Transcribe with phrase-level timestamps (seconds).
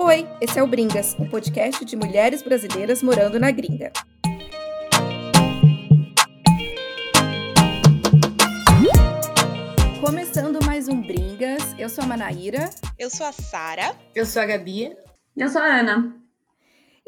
[0.00, 3.90] Oi, esse é o Bringas, um podcast de mulheres brasileiras morando na gringa.
[10.00, 12.70] Começando mais um Bringas, eu sou a Manaíra.
[12.96, 13.92] Eu sou a Sara.
[14.14, 14.96] Eu sou a Gabi.
[15.36, 16.17] Eu sou a Ana.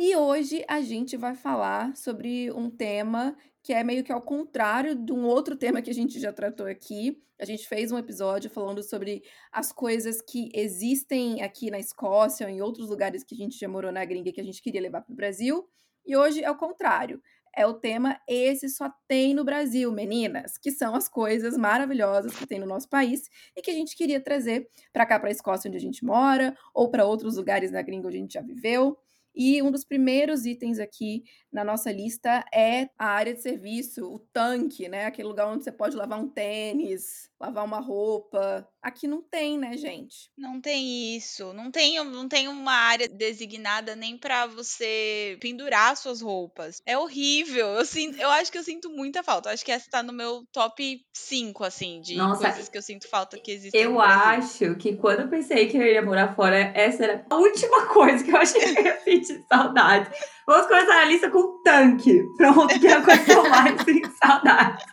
[0.02, 4.94] E hoje a gente vai falar sobre um tema que é meio que ao contrário
[4.94, 7.22] de um outro tema que a gente já tratou aqui.
[7.38, 9.22] A gente fez um episódio falando sobre
[9.52, 13.68] as coisas que existem aqui na Escócia ou em outros lugares que a gente já
[13.68, 15.68] morou na gringa que a gente queria levar para o Brasil.
[16.06, 17.20] E hoje é o contrário.
[17.54, 22.46] É o tema Esse só tem no Brasil, meninas, que são as coisas maravilhosas que
[22.46, 25.68] tem no nosso país e que a gente queria trazer para cá, para a Escócia,
[25.68, 28.96] onde a gente mora, ou para outros lugares na gringa onde a gente já viveu.
[29.42, 34.18] E um dos primeiros itens aqui na nossa lista é a área de serviço, o
[34.18, 35.06] tanque, né?
[35.06, 38.68] Aquele lugar onde você pode lavar um tênis, lavar uma roupa.
[38.82, 40.30] Aqui não tem, né, gente?
[40.36, 41.52] Não tem isso.
[41.52, 46.80] Não tem, não tem uma área designada nem para você pendurar suas roupas.
[46.86, 47.66] É horrível.
[47.66, 49.50] Eu, sinto, eu acho que eu sinto muita falta.
[49.50, 52.82] Eu acho que essa tá no meu top 5, assim, de Nossa, coisas que eu
[52.82, 53.82] sinto falta que existem.
[53.82, 57.86] Eu acho que quando eu pensei que eu ia morar fora, essa era a última
[57.92, 60.10] coisa que eu achei que eu ia sentir saudade.
[60.46, 62.22] Vamos começar a lista com tanque.
[62.38, 64.84] Pronto, que é a coisa que eu mais sinto saudade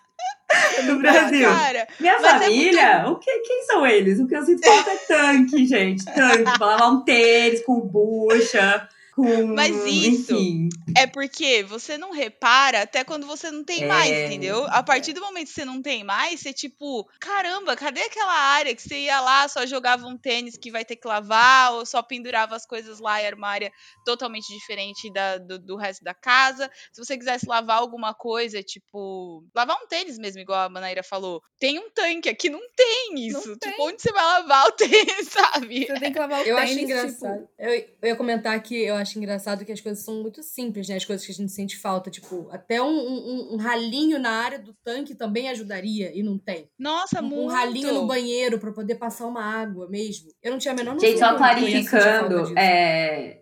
[0.87, 1.49] do Brasil.
[1.49, 3.11] Cara, Minha é família, é muito...
[3.13, 4.19] o que, quem são eles?
[4.19, 6.05] O que eu sinto falta é tanque, gente.
[6.05, 8.87] Tanque, pra lavar um tênis com bucha
[9.17, 9.47] com.
[9.47, 10.69] Mas isso enfim.
[10.95, 13.87] é porque você não repara até quando você não tem é...
[13.87, 14.65] mais, entendeu?
[14.69, 18.75] A partir do momento que você não tem mais, você tipo, caramba, cadê aquela área
[18.75, 22.03] que você ia lá, só jogava um tênis que vai ter que lavar, ou só
[22.03, 23.71] pendurava as coisas lá e era uma área
[24.05, 26.69] totalmente diferente da, do, do resto da casa.
[26.93, 31.41] Se você quisesse lavar alguma coisa, tipo, lavar um tênis mesmo, igual a Manaíra falou,
[31.59, 33.49] tem um tanque aqui, não tem isso.
[33.49, 33.75] Não tipo, tem.
[33.79, 35.87] onde você vai lavar o tênis, sabe?
[35.87, 36.71] Você tem que lavar o eu tênis.
[36.71, 37.39] Acho engraçado.
[37.39, 37.53] Tipo...
[37.57, 40.87] Eu, eu ia comentar que eu acho acho engraçado que as coisas são muito simples,
[40.87, 40.95] né?
[40.95, 42.09] As coisas que a gente sente falta.
[42.09, 46.69] Tipo, até um, um, um ralinho na área do tanque também ajudaria e não tem.
[46.77, 47.43] Nossa, um, muito.
[47.43, 50.29] Um ralinho no banheiro para poder passar uma água mesmo.
[50.43, 51.09] Eu não tinha a menor noção.
[51.09, 53.41] Gente, só clarificando, é,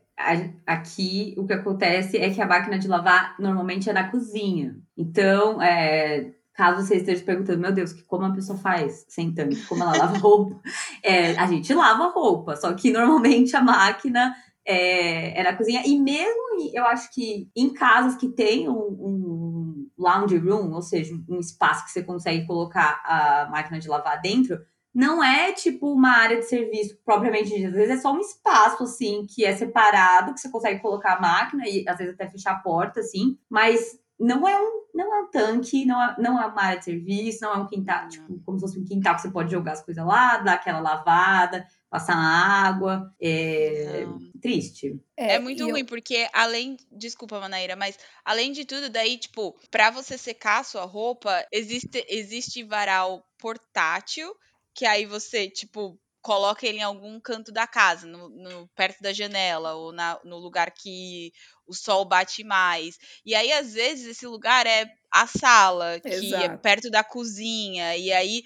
[0.66, 4.75] aqui o que acontece é que a máquina de lavar normalmente é na cozinha.
[4.98, 9.84] Então, é, caso você esteja perguntando, meu Deus, como a pessoa faz sem tanque, como
[9.84, 10.62] ela lava roupa,
[11.04, 14.34] é, a gente lava roupa, só que normalmente a máquina
[14.66, 15.84] é, é na cozinha.
[15.86, 21.14] E mesmo, eu acho que em casas que tem um, um lounge room, ou seja,
[21.30, 24.59] um espaço que você consegue colocar a máquina de lavar dentro,
[24.94, 27.68] não é tipo uma área de serviço propriamente dita.
[27.68, 31.22] Às vezes é só um espaço, assim, que é separado, que você consegue colocar a
[31.22, 35.22] máquina e às vezes até fechar a porta, assim, mas não é um, não é
[35.24, 38.40] um tanque, não é, não é uma área de serviço, não é um quintal, tipo,
[38.46, 41.68] como se fosse um quintal que você pode jogar as coisas lá, dar aquela lavada,
[41.95, 43.13] passar água.
[43.22, 44.19] É Não.
[44.41, 45.00] triste.
[45.16, 45.85] É, é muito ruim, eu...
[45.85, 46.78] porque além.
[46.91, 52.06] Desculpa, Manaíra, mas além de tudo, daí, tipo, pra você secar a sua roupa, existe,
[52.09, 54.35] existe varal portátil,
[54.73, 59.13] que aí você, tipo, coloca ele em algum canto da casa, no, no, perto da
[59.13, 61.31] janela, ou na, no lugar que
[61.68, 62.98] o sol bate mais.
[63.26, 66.44] E aí, às vezes, esse lugar é a sala, que é Exato.
[66.44, 68.44] é perto da cozinha, e aí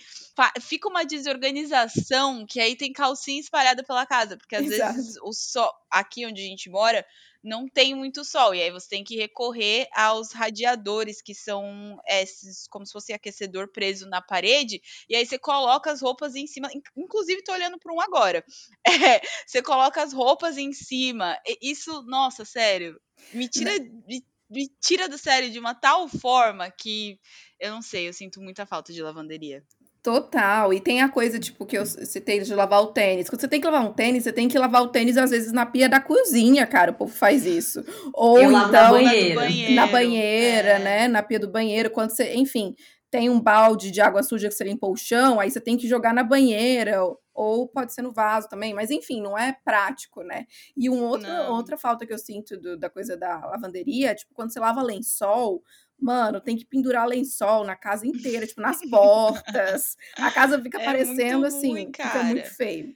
[0.61, 4.93] fica uma desorganização que aí tem calcinha espalhada pela casa, porque às Exato.
[4.93, 7.03] vezes o sol, aqui onde a gente mora,
[7.43, 8.53] não tem muito sol.
[8.53, 13.69] E aí você tem que recorrer aos radiadores, que são esses, como se fosse aquecedor
[13.71, 14.81] preso na parede.
[15.09, 16.69] E aí você coloca as roupas em cima.
[16.95, 18.43] Inclusive, tô olhando para um agora.
[19.15, 21.37] É, você coloca as roupas em cima.
[21.61, 22.99] Isso, nossa, sério.
[23.33, 23.71] Me tira,
[24.07, 27.19] me, me tira do sério de uma tal forma que
[27.59, 29.63] eu não sei, eu sinto muita falta de lavanderia.
[30.01, 30.73] Total.
[30.73, 33.29] E tem a coisa, tipo, que eu citei de lavar o tênis.
[33.29, 35.51] Quando você tem que lavar um tênis, você tem que lavar o tênis, às vezes,
[35.51, 36.91] na pia da cozinha, cara.
[36.91, 37.83] O povo faz isso.
[38.13, 40.79] Ou eu então na banheira, na banheira é.
[40.79, 41.07] né?
[41.09, 41.89] Na pia do banheiro.
[41.89, 42.75] Quando você, enfim,
[43.09, 45.87] tem um balde de água suja que você limpou o chão, aí você tem que
[45.87, 47.01] jogar na banheira.
[47.33, 50.45] Ou pode ser no vaso também, mas enfim, não é prático, né?
[50.75, 54.51] E um outro, outra falta que eu sinto do, da coisa da lavanderia, tipo, quando
[54.51, 55.63] você lava lençol,
[56.01, 59.97] Mano, tem que pendurar lençol na casa inteira, tipo, nas portas.
[60.17, 62.95] A casa fica é parecendo assim, ruim, fica muito feio.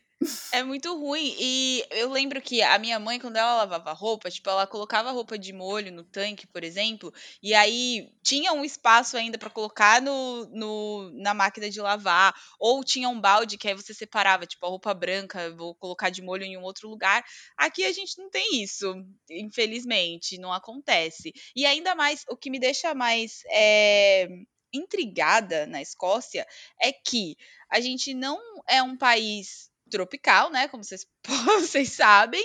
[0.52, 1.36] É muito ruim.
[1.40, 5.38] E eu lembro que a minha mãe, quando ela lavava roupa, tipo, ela colocava roupa
[5.38, 10.46] de molho no tanque, por exemplo, e aí tinha um espaço ainda para colocar no,
[10.46, 14.70] no, na máquina de lavar, ou tinha um balde que aí você separava, tipo, a
[14.70, 17.24] roupa branca, vou colocar de molho em um outro lugar.
[17.58, 18.94] Aqui a gente não tem isso,
[19.30, 21.34] infelizmente, não acontece.
[21.56, 23.42] E ainda mais, o que me deixa mais.
[23.50, 24.28] É
[24.76, 26.48] intrigada na Escócia
[26.82, 27.38] é que
[27.70, 30.68] a gente não é um país tropical, né?
[30.68, 31.06] Como vocês,
[31.62, 32.44] vocês sabem.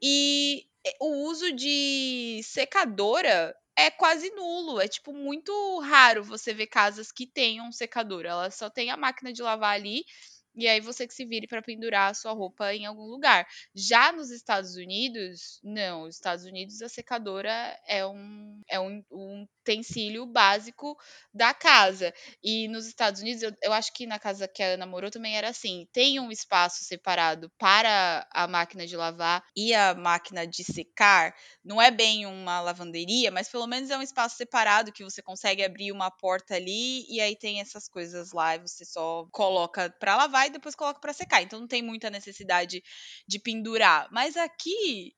[0.00, 0.64] E
[1.00, 4.80] o uso de secadora é quase nulo.
[4.80, 8.28] É, tipo, muito raro você ver casas que tenham secadora.
[8.28, 10.04] Ela só tem a máquina de lavar ali
[10.54, 13.46] e aí você que se vire para pendurar a sua roupa em algum lugar.
[13.74, 16.04] Já nos Estados Unidos, não.
[16.06, 17.50] Nos Estados Unidos a secadora
[17.86, 20.96] é um, é um, um utensílio básico
[21.32, 22.12] da casa.
[22.42, 25.36] E nos Estados Unidos, eu, eu acho que na casa que a Ana morou também
[25.36, 30.62] era assim: tem um espaço separado para a máquina de lavar e a máquina de
[30.64, 31.34] secar.
[31.64, 35.64] Não é bem uma lavanderia, mas pelo menos é um espaço separado que você consegue
[35.64, 40.16] abrir uma porta ali e aí tem essas coisas lá e você só coloca para
[40.16, 41.42] lavar e depois coloca para secar.
[41.42, 42.82] Então não tem muita necessidade
[43.26, 44.08] de pendurar.
[44.12, 45.14] Mas aqui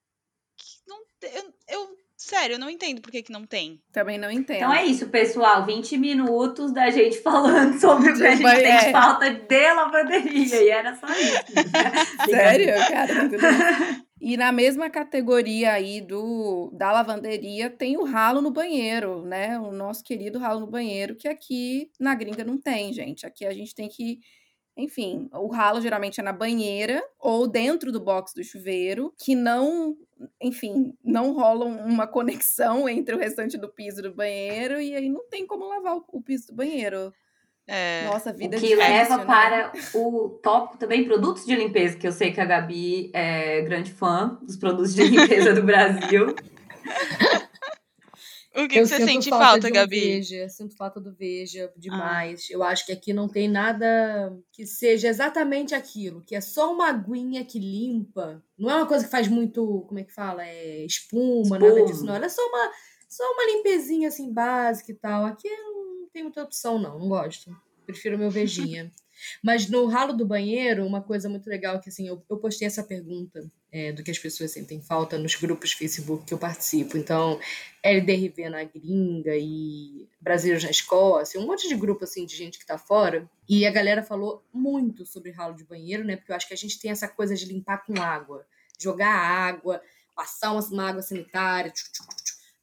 [0.87, 3.79] não, eu, eu Sério, eu não entendo por que, que não tem.
[3.93, 4.57] Também não entendo.
[4.57, 5.63] Então é isso, pessoal.
[5.67, 8.91] 20 minutos da gente falando sobre o que a gente tem é.
[8.91, 10.63] falta de lavanderia.
[10.63, 11.43] E era só isso.
[12.27, 13.29] Sério, cara?
[14.19, 19.59] E na mesma categoria aí do da lavanderia tem o ralo no banheiro, né?
[19.59, 23.27] O nosso querido ralo no banheiro, que aqui na gringa não tem, gente.
[23.27, 24.19] Aqui a gente tem que
[24.77, 29.97] enfim, o ralo geralmente é na banheira ou dentro do box do chuveiro, que não,
[30.41, 35.27] enfim, não rola uma conexão entre o restante do piso do banheiro e aí não
[35.29, 37.11] tem como lavar o, piso do banheiro.
[37.65, 39.25] É, Nossa, vida o que difícil, leva né?
[39.25, 43.91] para o tópico também produtos de limpeza, que eu sei que a Gabi é grande
[43.91, 46.33] fã dos produtos de limpeza do Brasil.
[48.57, 49.99] O que, que você sente falta, falta Gabi?
[49.99, 52.47] Veja, sinto falta do Veja demais.
[52.49, 52.53] Ah.
[52.53, 56.89] Eu acho que aqui não tem nada que seja exatamente aquilo, que é só uma
[56.89, 58.43] aguinha que limpa.
[58.57, 60.43] Não é uma coisa que faz muito, como é que fala?
[60.43, 61.59] É espuma, espuma.
[61.59, 62.15] nada disso, não.
[62.15, 62.71] Ela é só uma,
[63.07, 65.25] só uma limpezinha assim básica e tal.
[65.25, 66.97] Aqui não tem muita opção, não.
[66.97, 67.55] Não gosto.
[67.85, 68.91] Prefiro meu Vejinha.
[69.43, 72.83] Mas no ralo do banheiro, uma coisa muito legal que assim, eu, eu postei essa
[72.83, 76.97] pergunta é, do que as pessoas sentem falta nos grupos Facebook que eu participo.
[76.97, 77.39] Então,
[77.83, 82.65] LDRV na gringa e Brasileiros na Escócia, um monte de grupo assim de gente que
[82.65, 83.29] tá fora.
[83.47, 86.15] E a galera falou muito sobre ralo de banheiro, né?
[86.15, 88.45] Porque eu acho que a gente tem essa coisa de limpar com água,
[88.79, 89.81] jogar água,
[90.15, 91.71] passar uma, uma água sanitária,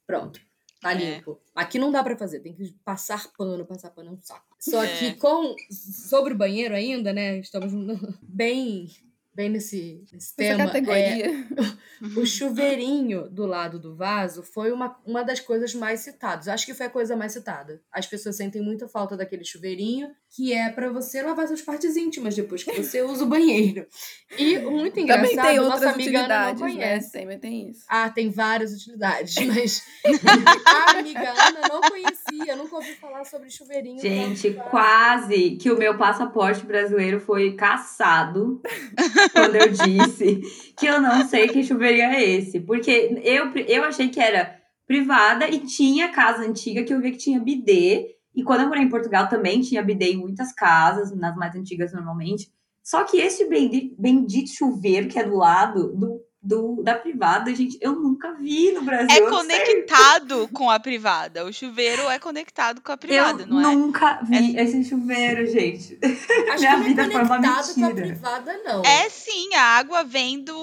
[0.05, 0.39] pronto.
[0.81, 0.95] Tá é.
[0.95, 1.39] limpo.
[1.55, 1.61] É.
[1.61, 4.54] Aqui não dá para fazer, tem que passar pano, passar pano é um saco.
[4.69, 4.97] Só é.
[4.97, 7.37] que com sobre o banheiro ainda, né?
[7.37, 7.71] Estamos
[8.21, 8.89] bem
[9.35, 10.65] bem nesse, nesse tema.
[10.65, 11.27] Categoria.
[11.27, 16.47] É, o chuveirinho do lado do vaso foi uma, uma das coisas mais citadas.
[16.47, 17.81] Acho que foi a coisa mais citada.
[17.91, 22.33] As pessoas sentem muita falta daquele chuveirinho, que é para você lavar suas partes íntimas
[22.33, 23.85] depois que você usa o banheiro.
[24.37, 26.59] E muito engraçado, Também tem nossa amiga Ana não né?
[26.59, 27.15] conhece.
[27.17, 27.21] Né?
[27.21, 27.85] Também tem isso.
[27.89, 29.83] Ah, tem várias utilidades, mas
[30.65, 32.14] a amiga Ana não conhecia,
[32.57, 33.99] nunca ouvi falar sobre chuveirinho.
[33.99, 38.61] Gente, quase que o meu passaporte brasileiro foi caçado
[39.31, 40.41] quando eu disse
[40.75, 42.59] que eu não sei que chuveirinho é esse.
[42.59, 47.17] Porque eu, eu achei que era privada e tinha casa antiga que eu vi que
[47.17, 48.15] tinha bidê.
[48.33, 51.93] E quando eu morei em Portugal também tinha bidê em muitas casas, nas mais antigas
[51.93, 52.51] normalmente.
[52.83, 57.75] Só que esse bendito, bendito chuveiro que é do lado do do, da privada, gente,
[57.81, 59.09] eu nunca vi no Brasil.
[59.09, 61.43] É conectado com a privada.
[61.43, 63.75] O chuveiro é conectado com a privada, eu não é?
[63.75, 64.63] Nunca vi é...
[64.63, 65.97] esse chuveiro, gente.
[66.51, 67.73] Acho Minha que vida é foi uma mentira.
[67.73, 68.85] com a privada, não.
[68.85, 70.53] É sim, a água vem do,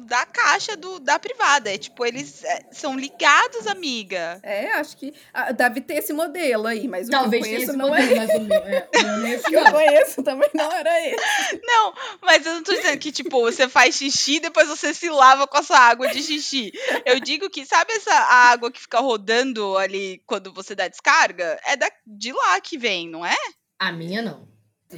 [0.00, 1.72] da caixa do, da privada.
[1.72, 4.40] É tipo, eles é, são ligados, amiga.
[4.42, 7.76] É, acho que ah, deve ter esse modelo aí, mas Talvez o que eu conheço
[7.76, 8.16] não modelo, é.
[8.16, 11.60] Mas o meu, é, o meu é que eu conheço também não era esse.
[11.62, 15.08] Não, mas eu não tô dizendo que, tipo, você faz xixi e depois você se
[15.08, 16.72] lava com a sua água de xixi.
[17.04, 21.58] Eu digo que, sabe essa água que fica rodando ali quando você dá descarga?
[21.66, 23.36] É da, de lá que vem, não é?
[23.78, 24.48] A minha não.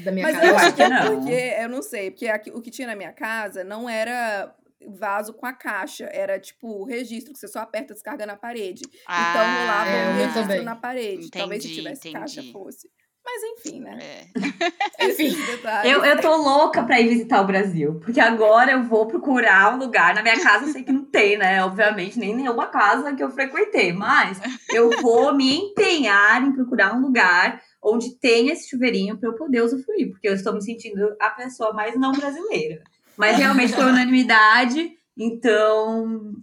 [0.02, 0.46] Da minha Mas casa.
[0.46, 3.12] eu acho que é porque, eu não sei, porque aqui, o que tinha na minha
[3.12, 4.54] casa não era
[4.88, 6.08] vaso com a caixa.
[6.12, 8.82] Era tipo o registro, que você só aperta descarga na parede.
[8.84, 11.26] Então, ah, então rolava é, um registro na parede.
[11.26, 12.18] Entendi, Talvez se tivesse entendi.
[12.18, 12.88] caixa fosse.
[13.24, 13.98] Mas enfim, né?
[14.98, 15.06] É.
[15.08, 15.34] enfim,
[15.88, 17.98] eu, eu tô louca pra ir visitar o Brasil.
[18.00, 20.14] Porque agora eu vou procurar um lugar.
[20.14, 21.64] Na minha casa eu sei que não tem, né?
[21.64, 23.92] Obviamente, nem nenhuma casa que eu frequentei.
[23.94, 24.38] Mas
[24.70, 29.62] eu vou me empenhar em procurar um lugar onde tenha esse chuveirinho para eu poder
[29.62, 30.10] usufruir.
[30.10, 32.82] Porque eu estou me sentindo a pessoa mais não brasileira.
[33.16, 34.92] Mas realmente foi unanimidade.
[35.16, 36.34] Então,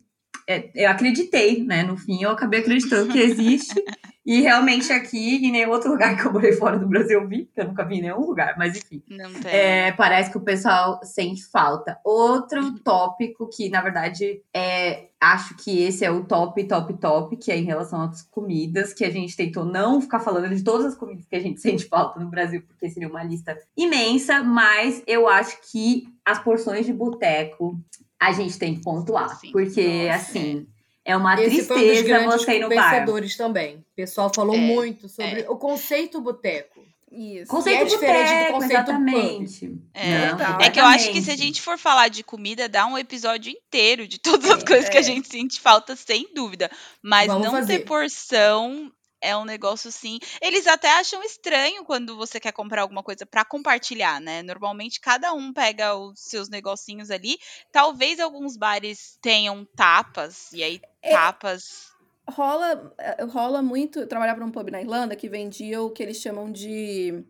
[0.47, 1.83] é, eu acreditei, né?
[1.83, 3.83] No fim, eu acabei acreditando que existe.
[4.25, 7.49] E realmente aqui, em nenhum outro lugar que eu morei fora do Brasil eu vi,
[7.53, 9.03] que eu nunca vi em nenhum lugar, mas enfim.
[9.45, 11.99] É, parece que o pessoal sente falta.
[12.03, 15.09] Outro tópico que, na verdade, é.
[15.23, 19.05] Acho que esse é o top, top, top, que é em relação às comidas, que
[19.05, 22.19] a gente tentou não ficar falando de todas as comidas que a gente sente falta
[22.19, 27.79] no Brasil, porque seria uma lista imensa, mas eu acho que as porções de boteco
[28.19, 29.35] a gente tem que pontuar.
[29.39, 29.51] Sim.
[29.51, 30.67] Porque, Nossa, assim,
[31.05, 32.91] é uma Esse um tristeza grandes você ir no bar.
[32.91, 33.77] vencedores também.
[33.77, 36.81] O pessoal falou É, muito sobre o conceito boteco.
[37.13, 37.47] Isso.
[37.51, 39.81] Conceito é diferente do boteco, conceito exatamente.
[39.93, 40.33] É.
[40.33, 40.61] Não.
[40.61, 43.51] É que eu acho que se a gente for falar de comida, dá um episódio
[43.51, 45.03] inteiro de todas as coisas que a É.
[45.03, 46.71] gente sente falta, sem dúvida.
[47.03, 47.79] Mas Vamos não fazer.
[47.79, 48.89] ter porção
[49.23, 50.19] é um negócio assim.
[50.41, 54.41] Eles até acham estranho quando você quer comprar alguma coisa pra compartilhar, né?
[54.41, 57.37] Normalmente cada um pega os seus negocinhos ali.
[57.73, 61.11] Talvez alguns bares tenham tapas, e aí É.
[61.11, 61.91] tapas.
[62.29, 63.99] rola, eh, rola muito.
[63.99, 67.23] Eu trabalhava num pub na Irlanda que vendia o que eles chamam de.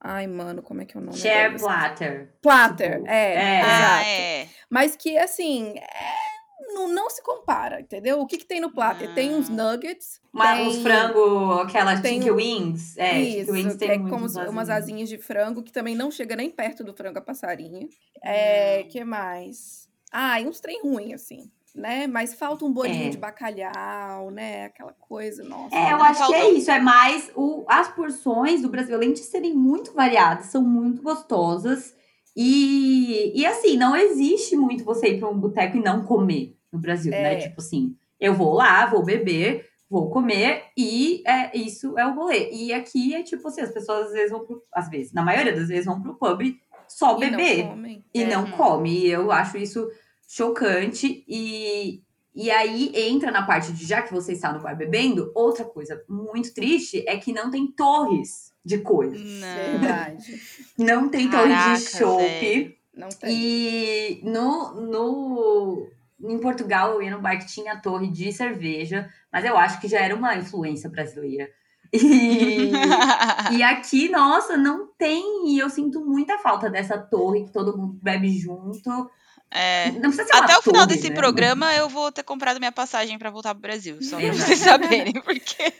[0.00, 1.16] Ai, mano, como é que é o nome?
[1.16, 1.62] Share deles?
[1.62, 2.34] platter.
[2.40, 3.60] Platter, Tipo, é, é.
[3.62, 4.08] Ah, exato.
[4.08, 4.48] é.
[4.70, 8.20] Mas que, assim, é, não, não se compara, entendeu?
[8.20, 9.12] O que, que tem no platter?
[9.14, 9.52] Tem uns Ah.
[9.52, 10.68] nuggets, Uma, tem...
[10.68, 12.96] Uns frango, aquelas tem chicken wings.
[12.96, 16.36] É, Isso, wings tem é muito como umas asinhas de frango, que também não chega
[16.36, 17.88] nem perto do frango a passarinho.
[18.22, 19.88] É, que mais?
[20.12, 22.06] Ah, e uns trem ruim, assim, né?
[22.06, 23.10] Mas falta um bolinho É.
[23.10, 24.66] de bacalhau, né?
[24.66, 25.74] Aquela coisa, nossa.
[25.74, 26.70] É, eu acho que é isso.
[26.70, 31.94] É mais o, as porções do Brasil, além de serem muito variadas, são muito gostosas.
[32.36, 36.78] E, e assim, não existe muito você ir para um boteco e não comer no
[36.78, 37.34] Brasil, né?
[37.34, 37.36] É.
[37.38, 42.50] Tipo assim, eu vou lá, vou beber, vou comer e é, isso é o rolê.
[42.52, 45.52] E aqui é tipo assim, as pessoas às vezes vão pro, às vezes, na maioria
[45.52, 46.42] das vezes vão pro pub
[46.86, 47.66] só E beber
[48.14, 48.26] e É.
[48.26, 48.90] não come.
[48.98, 49.88] E eu acho isso
[50.28, 51.24] chocante.
[51.26, 52.02] E,
[52.34, 56.04] e aí entra na parte de já que você está no bar bebendo, outra coisa
[56.06, 59.18] muito triste é que não tem torres de coisas.
[59.18, 59.80] Não.
[59.80, 60.40] Verdade.
[60.76, 62.18] Não tem torre de chopp.
[62.18, 62.76] velho.
[62.94, 63.30] Não tem.
[63.32, 65.88] E no, no,
[66.20, 69.88] em Portugal eu ia no bar que tinha torre de cerveja, mas eu acho que
[69.88, 71.48] já era uma influência brasileira.
[71.92, 72.70] E,
[73.56, 75.48] e aqui, nossa, não tem.
[75.48, 79.08] E eu sinto muita falta dessa torre que todo mundo bebe junto.
[79.50, 79.86] É.
[80.32, 81.14] Até o final desse né?
[81.16, 85.14] programa eu vou ter comprado minha passagem pra voltar pro Brasil, só pra vocês saberem,
[85.14, 85.72] porque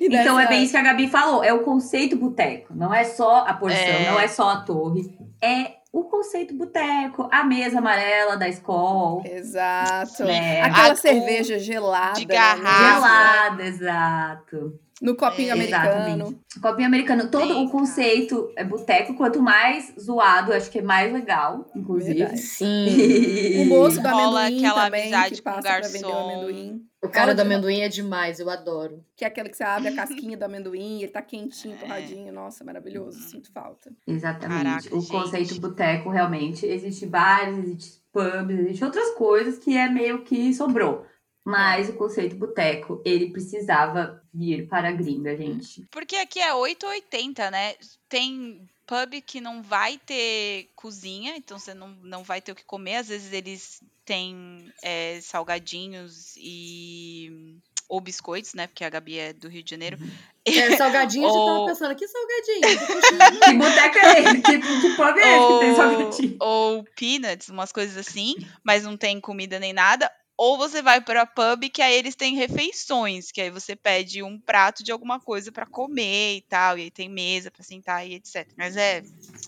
[0.00, 2.74] Então é bem isso que a Gabi falou, é o conceito boteco.
[2.74, 4.10] Não é só a porção, É.
[4.10, 5.16] não é só a torre.
[5.40, 9.22] É o conceito boteco, a mesa amarela da escola.
[9.26, 10.22] Exato.
[10.24, 10.60] É.
[10.62, 12.18] Aquela A- cerveja gelada.
[12.18, 12.94] de garrafa.
[12.94, 14.78] Gelada, exato.
[15.02, 15.88] No copinho É, americano.
[15.88, 16.60] Exatamente.
[16.62, 19.14] Copinho americano, todo Sim, o conceito é boteco.
[19.14, 22.14] Quanto mais zoado, acho que é mais legal, inclusive.
[22.20, 22.38] Verdade.
[22.40, 22.86] Sim.
[23.62, 26.30] O moço do Rola amendoim aquela também, amizade que passa pra vender o garçom.
[26.30, 26.82] amendoim.
[27.02, 29.04] O cara do Rola amendoim é demais, eu adoro.
[29.16, 31.78] Que é aquele que você abre a casquinha do amendoim, ele tá quentinho, É.
[31.78, 32.32] torradinho.
[32.32, 33.18] Nossa, maravilhoso.
[33.28, 33.90] Sinto falta.
[34.06, 34.64] Exatamente.
[34.64, 35.10] Caraca, o gente.
[35.10, 41.04] conceito boteco, realmente, existe bares, existe pubs, existe outras coisas que é meio que sobrou.
[41.44, 45.84] Mas o conceito boteco, ele precisava vir para a gringa, gente.
[45.90, 47.74] Porque aqui é 8 ou 80, né?
[48.08, 52.64] Tem pub que não vai ter cozinha, então você não, não vai ter o que
[52.64, 52.96] comer.
[52.96, 57.56] Às vezes eles têm é, salgadinhos e.
[57.88, 58.66] ou biscoitos, né?
[58.68, 59.98] Porque a Gabi é do Rio de Janeiro.
[60.44, 63.38] É, salgadinho, eu já tava Ou- pensando, que salgadinho?
[63.46, 64.42] Que boteco é esse?
[64.42, 66.36] Que, que pub é esse que tem ou, salgadinho?
[66.40, 68.34] ou peanuts, umas coisas assim,
[68.64, 70.10] mas não tem comida nem nada.
[70.36, 74.40] Ou você vai para pub que aí eles têm refeições, que aí você pede um
[74.40, 78.14] prato de alguma coisa para comer e tal, e aí tem mesa para sentar e
[78.14, 78.48] etc.
[78.56, 79.02] Mas é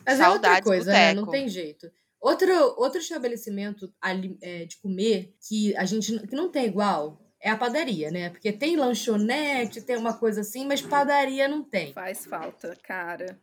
[0.07, 1.15] Mas é outra saudades coisa, né?
[1.15, 1.91] Não tem jeito.
[2.21, 7.51] Outro, outro estabelecimento ali, é, de comer que a gente que não tem igual é
[7.51, 8.31] a padaria, né?
[8.31, 11.93] Porque tem lanchonete, tem uma coisa assim, mas padaria não tem.
[11.93, 13.39] Faz falta, cara.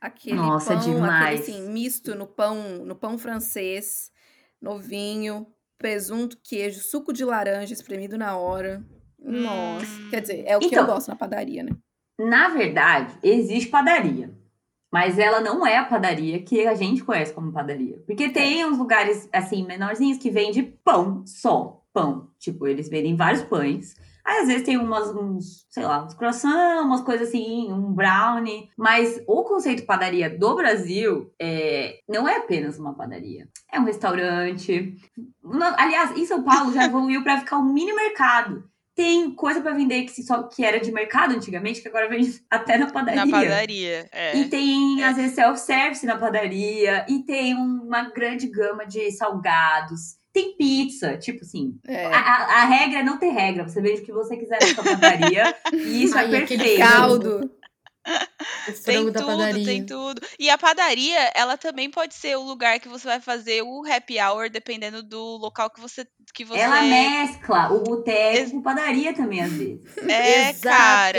[0.00, 1.40] Aquele Nossa, pão, demais.
[1.40, 4.10] aquele assim, misto no pão, no pão francês,
[4.60, 5.46] novinho,
[5.78, 8.84] presunto, queijo, suco de laranja espremido na hora.
[9.18, 10.08] Nossa, Hum.
[10.10, 11.70] quer dizer, é o que Então- eu gosto na padaria, né?
[12.18, 14.32] Na verdade, existe padaria.
[14.92, 17.98] Mas ela não é a padaria que a gente conhece como padaria.
[18.06, 21.82] Porque tem uns lugares, assim, menorzinhos que vende pão só.
[21.92, 22.30] Pão.
[22.38, 23.94] Tipo, eles vendem vários pães.
[24.26, 28.70] Aí, às vezes, tem umas, uns, sei lá, uns croissants, umas coisas assim, um brownie.
[28.76, 33.46] Mas o conceito padaria do Brasil é, não é apenas uma padaria.
[33.70, 34.96] É um restaurante.
[35.76, 38.64] Aliás, em São Paulo já evoluiu para ficar um mini mercado.
[38.96, 42.78] Tem coisa para vender que, só, que era de mercado antigamente, que agora vende até
[42.78, 43.26] na padaria.
[43.26, 44.08] na padaria.
[44.12, 44.36] É.
[44.38, 45.06] E tem, É.
[45.06, 47.04] às vezes, self-service na padaria.
[47.08, 50.16] E tem uma grande gama de salgados.
[50.34, 51.78] Tem pizza, tipo assim.
[51.86, 52.06] É.
[52.06, 53.66] A, a- a regra é não ter regra.
[53.68, 55.56] Você vende o que você quiser na sua padaria.
[55.72, 56.78] e isso Ai, é perfeito.
[56.78, 57.50] Caldo.
[58.84, 59.64] Tem tudo, padaria.
[59.64, 60.20] tem tudo.
[60.38, 64.20] E a padaria, ela também pode ser o lugar que você vai fazer o happy
[64.20, 66.06] hour, dependendo do local que você.
[66.34, 66.60] Que você...
[66.60, 69.80] Ela mescla o boteco com padaria também, às vezes.
[70.06, 70.76] É, Exato!
[70.76, 71.18] cara.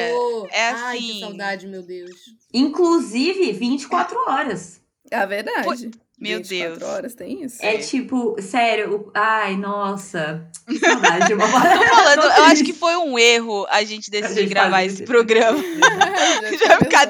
[0.52, 1.20] é Ai, que assim.
[1.22, 2.12] saudade, meu Deus.
[2.54, 4.80] Inclusive, 24 horas.
[5.10, 5.90] É a verdade.
[6.20, 6.92] Meu 24 Deus.
[6.92, 7.64] horas, tem isso?
[7.64, 12.74] É tipo, sério, o- ai, nossa, que saudade de uma Tô falando, eu acho que
[12.74, 15.06] foi um erro a gente decidir gente gravar esse isso.
[15.06, 15.58] programa.
[16.60, 17.06] Já Já ficar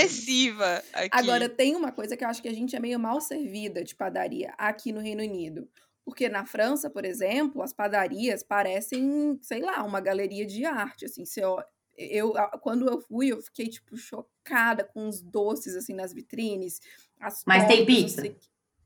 [0.00, 1.08] depressiva aqui.
[1.12, 3.94] Agora, tem uma coisa que eu acho que a gente é meio mal servida de
[3.94, 5.68] padaria aqui no Reino Unido.
[6.04, 11.04] Porque na França, por exemplo, as padarias parecem, sei lá, uma galeria de arte.
[11.04, 11.62] Assim, você, ó-
[11.96, 16.80] eu, a- quando eu fui, eu fiquei, tipo, chocada com os doces, assim, nas vitrines.
[17.20, 18.22] As Mas tem pizza?
[18.22, 18.34] quê.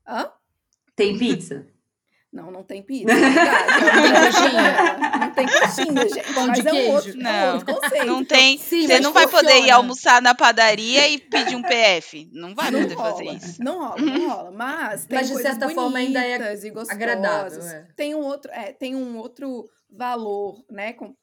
[0.07, 0.29] Hã?
[0.95, 1.65] Tem pizza?
[2.35, 3.15] Não, não tem pizza, é.
[3.21, 3.31] Não
[4.01, 5.19] tem coxinha.
[5.19, 6.33] Não tem coxinha, gente.
[6.33, 7.09] Pão de é um queijo.
[7.11, 8.05] é um Não, conceito.
[8.05, 8.57] Não tem.
[8.57, 9.75] Sim, Você não vai poder ir funciona.
[9.75, 12.29] almoçar na padaria e pedir um PF.
[12.33, 13.63] Não vai não poder rola, fazer isso.
[13.63, 14.51] Não rola, não rola.
[14.57, 16.89] Mas tem Mas, de coisas certa forma, ainda é e gostosas.
[16.89, 17.87] agradável, é.
[17.95, 20.91] Tem um outro, é, tem um outro valor, né?
[20.91, 21.15] com-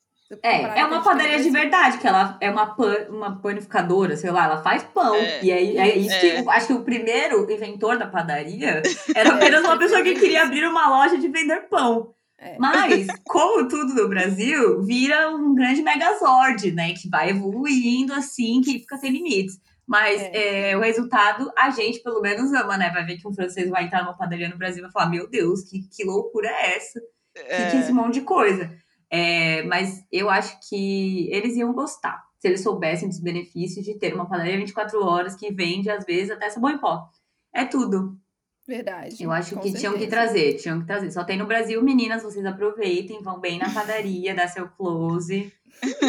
[0.43, 4.45] É, é uma padaria de verdade, que ela é uma, pan, uma panificadora, sei lá,
[4.45, 5.15] ela faz pão.
[5.15, 6.43] É, e aí é isso é.
[6.43, 8.83] que acho que o primeiro inventor da padaria
[9.15, 12.15] era apenas uma É, pessoa que queria abrir uma loja de vender pão.
[12.39, 12.57] É.
[12.59, 16.93] Mas, como tudo no Brasil, vira um grande megazord, né?
[16.93, 19.61] Que vai evoluindo assim, que fica sem limites.
[19.87, 22.91] Mas é, o resultado, a gente pelo menos ama, né?
[22.91, 25.29] Vai ver que um francês vai entrar numa padaria no Brasil e vai falar: Meu
[25.29, 27.01] Deus, que, que loucura é essa?
[27.35, 28.71] que, que é esse É, monte de coisa.
[29.15, 34.15] É, mas eu acho que eles iam gostar se eles soubessem dos benefícios de ter
[34.15, 37.09] uma padaria 24 horas que vende, às vezes, até sabão em pó.
[37.55, 38.19] É tudo.
[38.67, 39.23] Verdade.
[39.23, 40.11] Eu acho que tinham que certeza.
[40.11, 41.11] trazer, tinham que trazer.
[41.13, 45.53] Só tem no Brasil, meninas, vocês aproveitem, vão bem na padaria, dá seu close.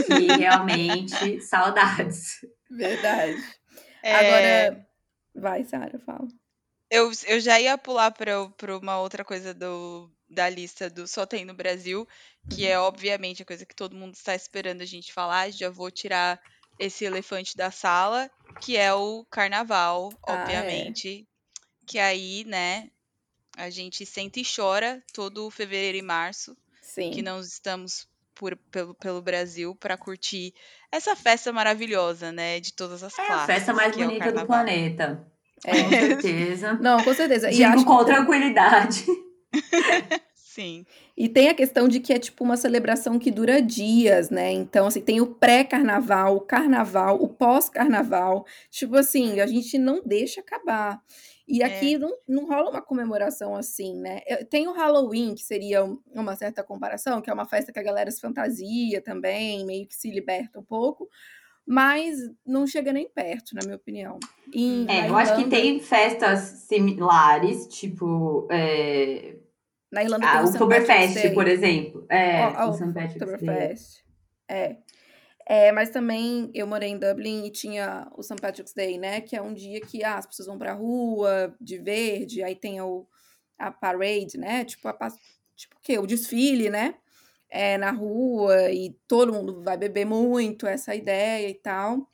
[0.07, 2.43] Que realmente, saudades.
[2.71, 3.37] Verdade.
[4.01, 4.87] é, Agora,
[5.35, 6.27] vai, Sara, fala.
[6.89, 8.49] eu, eu já ia pular pra
[8.81, 12.07] uma outra coisa do, da lista do Só Tem no Brasil,
[12.49, 15.51] que é obviamente a coisa que todo mundo está esperando a gente falar.
[15.51, 16.39] Já vou tirar
[16.79, 20.41] esse elefante da sala, que é o carnaval, Ah, é.
[20.41, 21.27] obviamente.
[21.85, 22.89] Que aí, né,
[23.55, 26.57] a gente sente e chora todo fevereiro e março.
[26.81, 27.11] Sim.
[27.11, 30.53] que nós estamos por- pelo, pelo Brasil para curtir
[30.91, 32.59] essa festa maravilhosa, né?
[32.59, 33.45] De todas as É a classes.
[33.45, 34.47] festa mais que é o bonita do carnaval.
[34.65, 35.27] planeta.
[35.65, 35.81] É.
[35.81, 36.73] Com certeza.
[36.73, 37.49] Não, com certeza.
[37.49, 39.05] E, Digo acho com que tranquilidade.
[40.35, 40.85] Sim.
[41.17, 44.51] e tem a questão de que é tipo uma celebração que dura dias, né?
[44.51, 48.45] Então, assim, tem o pré-carnaval, o carnaval, o pós-carnaval.
[48.69, 51.01] Tipo assim, a gente não deixa acabar.
[51.47, 51.65] E É.
[51.65, 54.19] aqui não, não rola uma comemoração assim, né?
[54.49, 57.83] Tem o Halloween, que seria um- uma certa comparação, que é uma festa que a
[57.83, 61.09] galera se fantasia também, meio que se liberta um pouco,
[61.65, 64.19] mas não chega nem perto, na minha opinião.
[64.53, 68.47] Em- É, eu acho que Irlanda- tem festas similares, tipo.
[68.51, 69.35] é,
[69.93, 72.05] Na Irlanda Ah, tem o Oktoberfest, por exemplo.
[72.09, 72.93] É, Ó, ó, o St.
[72.93, 74.03] Patrick's.
[74.49, 74.77] É.
[75.45, 78.41] É, mas também eu morei em Dublin e tinha o St.
[78.41, 79.21] Patrick's Day, né?
[79.21, 82.81] Que é um dia que ah, as pessoas vão pra rua de verde, aí tem
[82.81, 83.05] o,
[83.59, 84.65] a parade, né?
[84.65, 84.97] Tipo, a,
[85.55, 85.99] tipo o quê?
[85.99, 86.95] O desfile, né?
[87.47, 92.09] É, na rua e todo mundo vai beber muito, essa ideia e tal.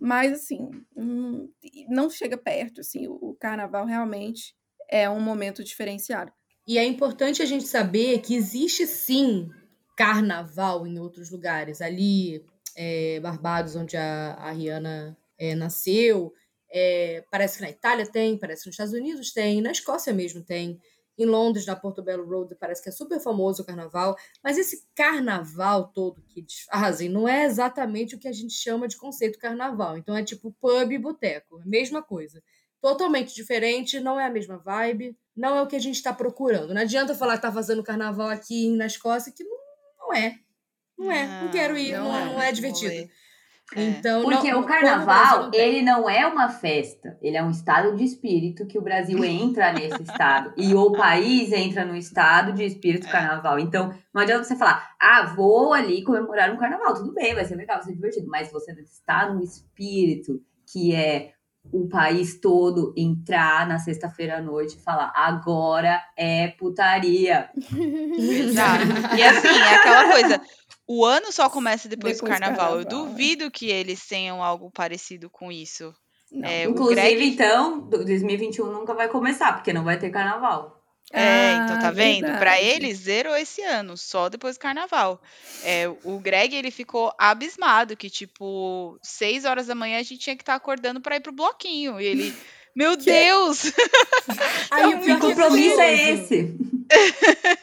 [0.00, 1.50] Mas, assim, hum,
[1.90, 3.06] não chega perto, assim.
[3.06, 4.56] O carnaval realmente
[4.90, 6.32] é um momento diferenciado.
[6.68, 9.48] E é importante a gente saber que existe sim
[9.96, 11.80] carnaval em outros lugares.
[11.80, 12.44] Ali,
[12.76, 16.30] é, Barbados, onde a, a Rihanna é, nasceu,
[16.70, 20.44] é, parece que na Itália tem, parece que nos Estados Unidos tem, na Escócia mesmo
[20.44, 20.78] tem.
[21.16, 24.14] Em Londres, na Portobello Road, parece que é super famoso o carnaval.
[24.44, 28.86] Mas esse carnaval todo que eles fazem não é exatamente o que a gente chama
[28.86, 29.96] de conceito carnaval.
[29.96, 32.42] Então é tipo pub e boteco, mesma coisa
[32.80, 36.74] totalmente diferente, não é a mesma vibe, não é o que a gente está procurando.
[36.74, 39.56] Não adianta falar que tá fazendo carnaval aqui na Escócia, que não,
[40.00, 40.34] não é.
[40.98, 42.24] Não é, não, quero ir, não não, é.
[42.24, 42.92] não é divertido.
[42.92, 43.08] Rolê.
[43.76, 47.50] Então, Porque não, o Brasil carnaval, não ele não é uma festa, ele é um
[47.50, 50.54] estado de espírito que o Brasil entra nesse estado.
[50.56, 53.10] E o país entra no estado de espírito É.
[53.10, 53.58] carnaval.
[53.58, 56.94] Então, não adianta você falar, ah, vou ali comemorar um carnaval.
[56.94, 58.26] Tudo bem, vai ser legal, vai ser divertido.
[58.28, 60.40] Mas você está no espírito,
[60.72, 61.34] que é
[61.72, 67.50] o país todo entrar na sexta-feira à noite e falar, agora é putaria.
[68.18, 68.84] Exato.
[69.16, 70.40] E assim, é aquela coisa.
[70.86, 72.78] O ano só começa depois, Depois do carnaval.
[72.78, 73.10] Eu carnaval, é.
[73.12, 75.94] duvido que eles tenham algo parecido com isso.
[76.42, 80.77] É, o Inclusive, Greg- então, do- 2021 nunca vai começar, porque não vai ter carnaval.
[81.12, 82.26] É, então tá Ah, vendo?
[82.38, 82.64] Pra verdade.
[82.66, 85.20] ele, zerou esse ano, só depois do carnaval.
[85.64, 90.36] É, o Greg, ele ficou abismado que, tipo, seis horas da manhã a gente tinha
[90.36, 92.00] que estar acordando pra ir pro bloquinho.
[92.00, 92.34] E ele,
[92.76, 93.62] meu Deus!
[94.70, 96.22] Aí, o Que pior que compromisso é gostoso.
[96.34, 96.58] esse?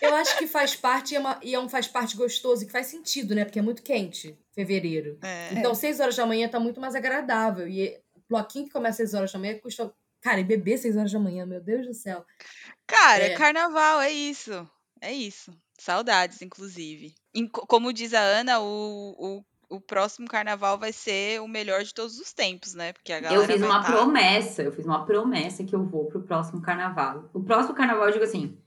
[0.01, 2.65] Eu acho que faz parte, e é, uma- e é um faz parte gostoso, e
[2.65, 3.45] que faz sentido, né?
[3.45, 5.17] Porque é muito quente, fevereiro.
[5.23, 7.67] É, Então, 6 horas da manhã tá muito mais agradável.
[7.67, 9.91] E o bloquinho que começa às 6 horas da manhã custa
[10.25, 12.25] Cara, e beber 6 horas da manhã, meu Deus do céu.
[12.88, 13.35] Cara, É.
[13.38, 14.67] carnaval, é isso.
[14.99, 15.55] É isso.
[15.77, 17.13] Saudades, inclusive.
[17.31, 21.93] Em- Como diz a Ana, o, o, o próximo carnaval vai ser o melhor de
[21.93, 22.91] todos os tempos, né?
[22.91, 26.05] Porque a galera Eu fiz uma tá- promessa, eu fiz uma promessa que eu vou
[26.07, 27.29] pro próximo carnaval.
[27.31, 28.57] O próximo carnaval, eu digo assim,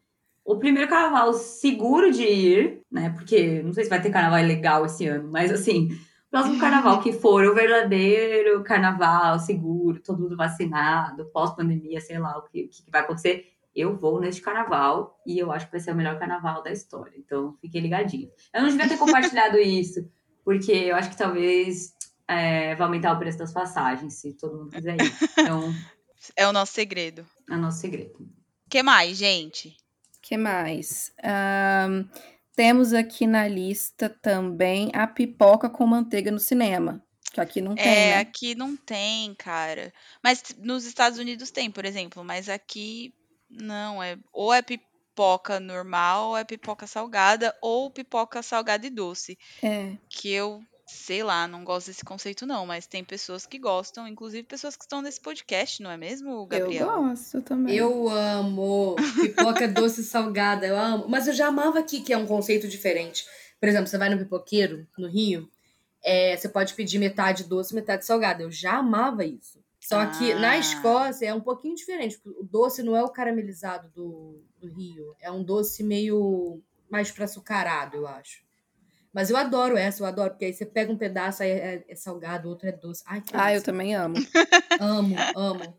[0.44, 3.10] o primeiro carnaval seguro de ir, né?
[3.10, 5.88] Porque não sei se vai ter carnaval legal esse ano, mas assim,
[6.30, 12.42] próximo carnaval que for o verdadeiro carnaval seguro, todo mundo vacinado, pós-pandemia, sei lá o
[12.42, 13.52] que, o que vai acontecer.
[13.74, 17.14] Eu vou neste carnaval e eu acho que vai ser o melhor carnaval da história.
[17.16, 18.32] Então, fiquem ligadinhos.
[18.52, 20.10] Eu não devia ter compartilhado isso,
[20.44, 21.94] porque eu acho que talvez
[22.26, 25.12] é, vai aumentar o preço das passagens, se todo mundo quiser ir.
[25.38, 25.72] Então,
[26.36, 27.24] É o nosso segredo.
[27.48, 28.18] é o nosso segredo.
[28.18, 29.76] O que mais, gente?
[30.20, 31.10] que mais?
[31.22, 32.04] Ahn,
[32.58, 37.00] temos aqui na lista também a pipoca com manteiga no cinema.
[37.32, 38.18] Que aqui não tem, É, né?
[38.18, 39.92] aqui não tem, cara.
[40.24, 42.24] Mas nos Estados Unidos tem, por exemplo.
[42.24, 43.14] Mas aqui
[43.48, 44.02] não.
[44.02, 49.38] É, ou é pipoca normal, ou é pipoca salgada, ou pipoca salgada e doce.
[49.62, 49.92] É.
[50.10, 52.66] Que eu, sei lá, não gosto desse conceito, não.
[52.66, 56.86] Mas tem pessoas que gostam, inclusive pessoas que estão nesse podcast, não é mesmo, Gabriel?
[56.88, 57.74] Eu gosto também.
[57.76, 61.06] Eu amo pipoca doce salgada, eu amo.
[61.08, 63.24] Mas eu já amava aqui, que é um conceito diferente.
[63.60, 65.48] Por exemplo, você vai no pipoqueiro, no Rio,
[66.02, 68.42] é, você pode pedir metade doce, metade salgada.
[68.42, 69.58] Eu já amava isso.
[69.80, 70.38] Só que Ah.
[70.38, 72.18] na Escócia é um pouquinho diferente.
[72.18, 75.14] porque O doce não é o caramelizado do, do Rio.
[75.20, 78.42] É um doce meio mais para açucarado, eu acho.
[79.18, 81.94] Mas eu adoro essa, eu adoro, porque aí você pega um pedaço, aí é, é
[81.96, 83.02] salgado, o outro é doce.
[83.04, 84.14] Ai, que Ah, eu também amo.
[84.78, 85.76] amo, amo.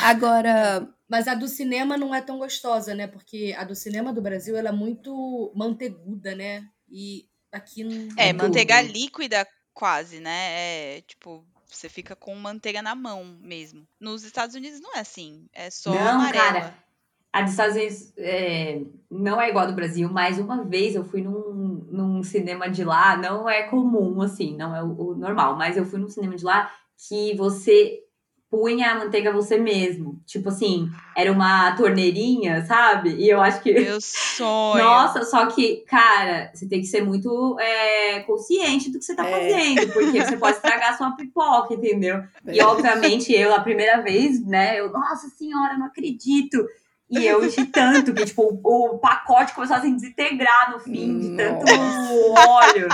[0.00, 3.08] Agora, Mas a do cinema não é tão gostosa, né?
[3.08, 6.64] Porque a do cinema do Brasil ela é muito manteiguda, né?
[6.88, 8.14] E aqui não.
[8.16, 8.92] É, É manteiga tudo.
[8.92, 9.44] líquida
[9.74, 10.98] quase, né?
[10.98, 13.84] É tipo, você fica com manteiga na mão mesmo.
[13.98, 15.48] Nos Estados Unidos não é assim.
[15.52, 16.52] É só não, amarela.
[16.52, 16.84] cara.
[17.32, 21.02] A dos Estados Unidos é, não é igual a do Brasil, mas uma vez eu
[21.04, 25.56] fui num, num cinema de lá, não é comum, assim, não é o, o normal,
[25.56, 26.70] mas eu fui num cinema de lá
[27.08, 28.00] que você
[28.50, 30.20] punha a manteiga você mesmo.
[30.26, 33.14] Tipo assim, era uma torneirinha, sabe?
[33.14, 33.72] E eu acho que.
[33.72, 34.84] Meu sonho.
[34.84, 39.26] Nossa, só que, cara, você tem que ser muito é, consciente do que você tá
[39.26, 39.32] É.
[39.32, 42.22] fazendo, porque você pode estragar sua pipoca, entendeu?
[42.46, 46.62] E é, obviamente eu, a primeira vez, né, eu, nossa senhora, não acredito.
[47.12, 51.18] E eu enchi tanto que, tipo, o, o pacote começou a se desintegrar no fim,
[51.20, 51.66] de tanto
[52.48, 52.88] óleo.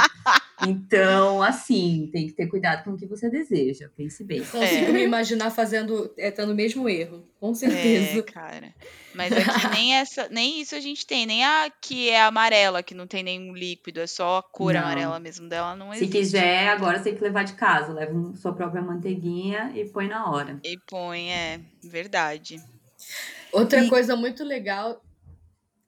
[0.66, 4.40] Então, assim, tem que ter cuidado com o que você deseja, pense bem.
[4.44, 4.92] Consigo É.
[4.92, 8.22] me imaginar fazendo, é, tendo o mesmo erro, com É, certeza.
[8.24, 8.74] cara.
[9.14, 12.94] Mas aqui nem essa, nem isso a gente tem, nem a que é amarela, que
[12.94, 14.80] não tem nenhum líquido, é só a cor Não.
[14.80, 16.12] amarela mesmo dela, não Se existe.
[16.18, 17.92] quiser, agora você tem que levar de casa.
[17.92, 20.58] Leva sua própria manteiguinha e põe na hora.
[20.64, 22.60] E põe, é verdade.
[23.52, 25.02] Outra E- coisa muito legal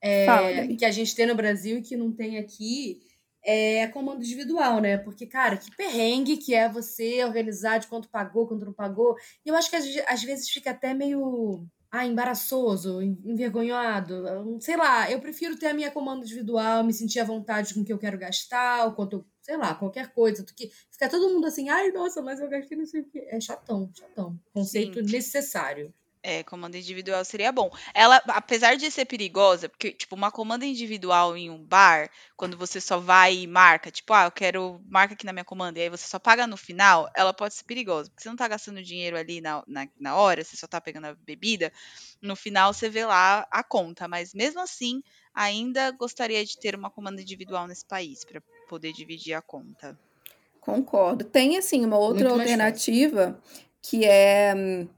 [0.02, 3.00] é, Fala, que a gente tem no Brasil e que não tem aqui
[3.42, 4.98] é comando individual, né?
[4.98, 9.16] Porque, cara, que perrengue que é você organizar de quanto pagou, quanto não pagou.
[9.44, 14.24] E eu acho que às, vezes fica até meio ah, embaraçoso, en- envergonhado.
[14.60, 17.84] Sei lá, eu prefiro ter a minha comanda individual, me sentir à vontade com o
[17.84, 20.42] que eu quero gastar, o quanto sei lá, qualquer coisa.
[20.44, 23.26] Do que fica todo mundo assim, ai, nossa, mas eu gastei não sei o quê.
[23.30, 24.38] É chatão, chatão.
[24.52, 25.94] Conceito necessário.
[26.22, 27.70] É, comanda individual seria bom.
[27.94, 32.78] Ela, apesar de ser perigosa, porque, tipo, uma comanda individual em um bar, quando você
[32.78, 35.88] só vai e marca, tipo, ah, eu quero, marca aqui na minha comanda, e aí
[35.88, 39.16] você só paga no final, ela pode ser perigosa, porque você não tá gastando dinheiro
[39.16, 41.72] ali na, na, na hora, você só tá pegando a bebida,
[42.20, 45.02] no final você vê lá a conta, mas mesmo assim,
[45.34, 49.98] ainda gostaria de ter uma comanda individual nesse país, pra poder dividir a conta.
[50.60, 51.24] concordo.
[51.24, 53.40] Tem, assim, uma outra Muito alternativa
[53.82, 54.88] que é, hum,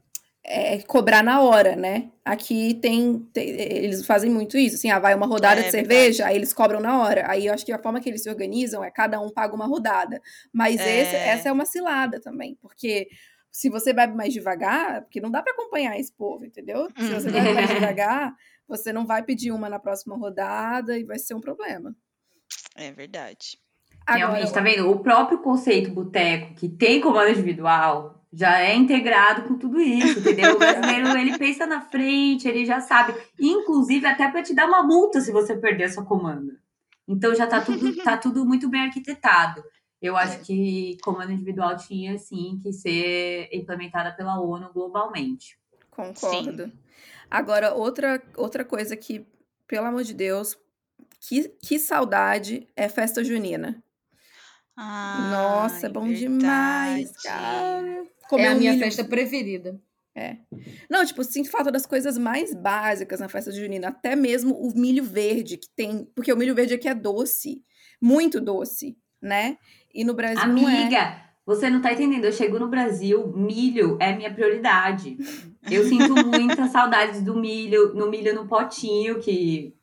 [0.53, 2.11] é cobrar na hora, né?
[2.25, 4.77] Aqui tem, tem- Eles fazem muito isso.
[4.77, 7.25] Assim, ah, vai uma rodada É, de cerveja, aí eles cobram na hora.
[7.31, 9.67] Aí eu acho que a forma que eles se organizam é cada um paga uma
[9.67, 10.21] rodada.
[10.53, 11.29] Mas esse- É.
[11.29, 13.09] essa é uma cilada também, porque.
[13.55, 16.88] Se você bebe mais devagar, porque não dá para acompanhar esse povo, entendeu?
[16.97, 17.33] Se você Uhum.
[17.35, 18.35] bebe mais devagar,
[18.67, 21.95] você não vai pedir uma na próxima rodada e vai ser um problema.
[22.75, 23.59] É verdade.
[24.09, 24.91] Realmente, tá vendo?
[24.91, 30.55] O próprio conceito boteco, que tem comando individual, já é integrado com tudo isso, entendeu?
[30.55, 33.14] O brasileiro, ele pensa na frente, ele já sabe.
[33.38, 36.57] Inclusive, até para te dar uma multa se você perder a sua comanda.
[37.07, 39.62] Então, já tá tudo, tá tudo muito bem arquitetado.
[40.01, 45.57] Eu acho que comando individual tinha, sim, que ser implementada pela ONU globalmente.
[45.90, 46.73] Concordo.
[47.31, 49.25] Agora, outra, outra coisa que,
[49.68, 50.59] pelo amor de Deus,
[51.21, 53.81] que, que saudade é festa junina.
[54.76, 57.22] Nossa, Ai, bom demais, verdade.
[57.22, 57.88] cara.
[57.88, 59.78] é Comer a um minha milho- festa preferida.
[60.14, 60.37] É.
[60.90, 63.88] Não, tipo, sinto falta das coisas mais básicas na festa junina.
[63.88, 66.04] Até mesmo o milho verde que tem.
[66.14, 67.62] Porque o milho verde aqui é doce.
[68.00, 69.56] Muito doce, né?
[69.94, 70.42] E no Brasil.
[70.42, 71.24] Amiga, não é.
[71.46, 72.24] você não tá entendendo.
[72.26, 75.16] Eu chego no Brasil, milho é minha prioridade.
[75.70, 79.74] Eu sinto muita saudade do milho, no milho no potinho, que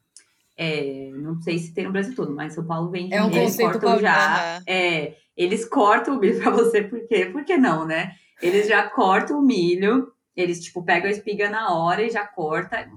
[0.62, 3.14] é, não sei se tem no Brasil todo, mas São Paulo vende.
[3.14, 4.62] É um eles cortam já.
[4.68, 7.28] É, eles cortam o milho para você, por quê?
[7.28, 8.12] Por que não, né?
[8.42, 12.90] Eles já cortam o milho, eles, tipo, pegam a espiga na hora e já corta,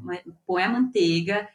[0.45, 1.49] põe a manteiga.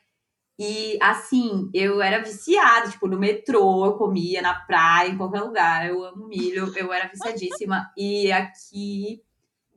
[0.57, 5.89] E, assim, eu era viciada, tipo, no metrô, eu comia, na praia, em qualquer lugar.
[5.89, 7.91] Eu amo milho, eu era viciadíssima.
[7.97, 9.21] E aqui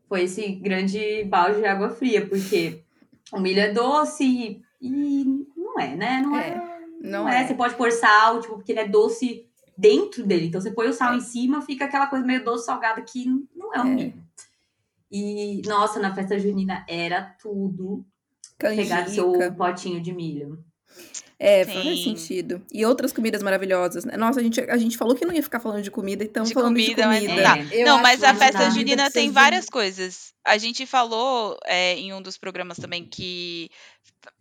[0.09, 2.85] foi esse grande balde de água fria, porque
[3.33, 5.47] o milho é doce e não
[5.81, 6.21] é, né?
[6.23, 6.49] Não é.
[6.49, 6.55] é
[7.01, 7.43] não, não é.
[7.43, 7.47] é.
[7.47, 10.47] Você pode pôr sal, tipo, porque ele é doce dentro dele.
[10.47, 11.17] Então você põe o sal é.
[11.17, 13.95] em cima, fica aquela coisa meio doce salgada que não é um é.
[13.95, 14.25] milho.
[15.11, 18.05] E, nossa, na festa junina era tudo
[18.57, 18.83] Canjica.
[18.83, 20.63] pegar seu potinho de milho.
[21.39, 21.73] É, Sim.
[21.73, 22.63] faz sentido.
[22.71, 24.05] E outras comidas maravilhosas.
[24.05, 24.15] Né?
[24.17, 26.75] Nossa, a gente, a gente falou que não ia ficar falando de comida, então falando
[26.75, 27.49] comida, de comida.
[27.49, 27.85] Mas, é.
[27.85, 30.35] Não, mas a festa junina tem várias coisas.
[30.45, 33.71] A gente falou é, em um dos programas também que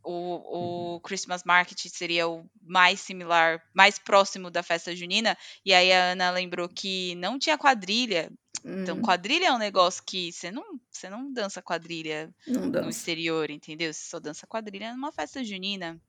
[0.04, 5.38] o, o Christmas Market seria o mais similar, mais próximo da festa junina.
[5.66, 8.32] E aí a Ana lembrou que não tinha quadrilha.
[8.64, 9.02] Então, hum.
[9.02, 12.90] quadrilha é um negócio que você não, você não dança quadrilha não no dança.
[12.90, 13.94] exterior, entendeu?
[13.94, 16.00] Você só dança quadrilha numa festa junina.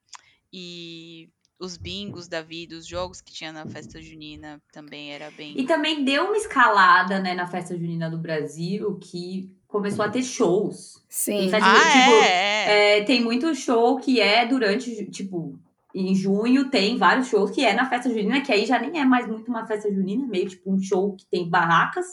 [0.52, 1.28] E
[1.60, 5.52] os bingos da vida, os jogos que tinha na festa junina também era bem.
[5.56, 10.22] E também deu uma escalada, né, na festa junina do Brasil, que começou a ter
[10.22, 11.04] shows.
[11.08, 11.50] Sim.
[11.50, 13.04] Festa, ah, tipo, é, é.
[13.04, 15.58] tem muito show que é durante, tipo,
[15.94, 19.04] em junho tem vários shows que é na festa junina, que aí já nem é
[19.04, 22.06] mais muito uma festa junina, meio tipo um show que tem barracas.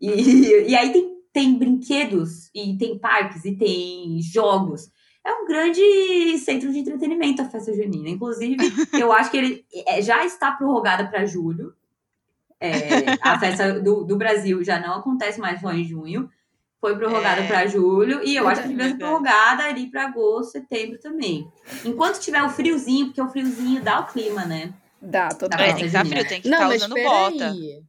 [0.00, 0.10] E,
[0.70, 4.90] e aí tem, tem brinquedos, e tem parques, e tem jogos
[5.26, 8.08] é um grande centro de entretenimento a festa junina.
[8.08, 8.56] Inclusive,
[8.94, 11.74] eu acho que ele é, já está prorrogada para julho.
[12.60, 12.70] É,
[13.20, 16.30] a festa do, do Brasil já não acontece mais só em junho.
[16.80, 17.48] Foi prorrogada é.
[17.48, 21.50] para julho e eu acho que vai ser prorrogada ali para agosto, setembro também.
[21.84, 24.72] Enquanto tiver o friozinho, porque o friozinho dá o clima, né?
[25.02, 25.58] Dá, total.
[25.58, 27.50] Tem que estar frio, tem que não, ficar usando bota.
[27.50, 27.82] Aí.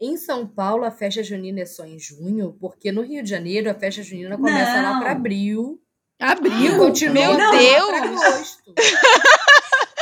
[0.00, 3.68] Em São Paulo, a festa junina é só em junho, porque no Rio de Janeiro
[3.70, 4.92] a festa junina começa não.
[4.92, 5.80] lá para abril
[6.20, 6.78] Abril?
[6.78, 8.58] Continua Meu não, Deus!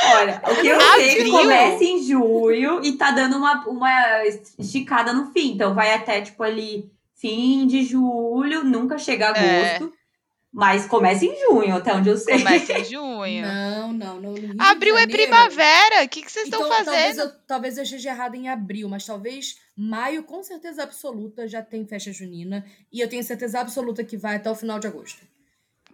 [0.05, 1.11] Olha, o que eu Abril?
[1.11, 4.25] sei é começa em julho e tá dando uma, uma
[4.59, 5.51] esticada no fim.
[5.53, 9.29] Então vai até, tipo, ali, fim de julho, nunca chega é.
[9.29, 9.93] agosto.
[9.97, 10.03] É.
[10.51, 12.37] Mas começa em junho, até onde eu sei.
[12.37, 13.43] Começa em junho.
[13.43, 14.33] Não, não.
[14.35, 16.03] Rio abril é primavera.
[16.03, 16.93] O que, que vocês então, estão fazendo?
[16.93, 21.63] Talvez eu, talvez eu esteja errado em abril, mas talvez maio, com certeza absoluta, já
[21.63, 22.63] tem festa junina.
[22.91, 25.32] E eu tenho certeza absoluta que vai até o final de agosto.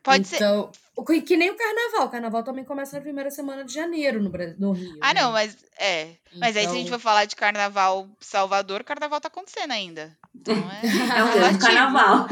[0.03, 1.21] Pode então, ser.
[1.21, 2.07] Que nem o carnaval.
[2.07, 4.97] O carnaval também começa na primeira semana de janeiro no, no Rio.
[5.01, 5.21] Ah, né?
[5.21, 6.09] não, mas é.
[6.35, 9.71] Mas aí se a gente então for falar de carnaval Salvador, o carnaval tá acontecendo
[9.71, 10.15] ainda.
[10.35, 12.27] Então é, é um grande carnaval.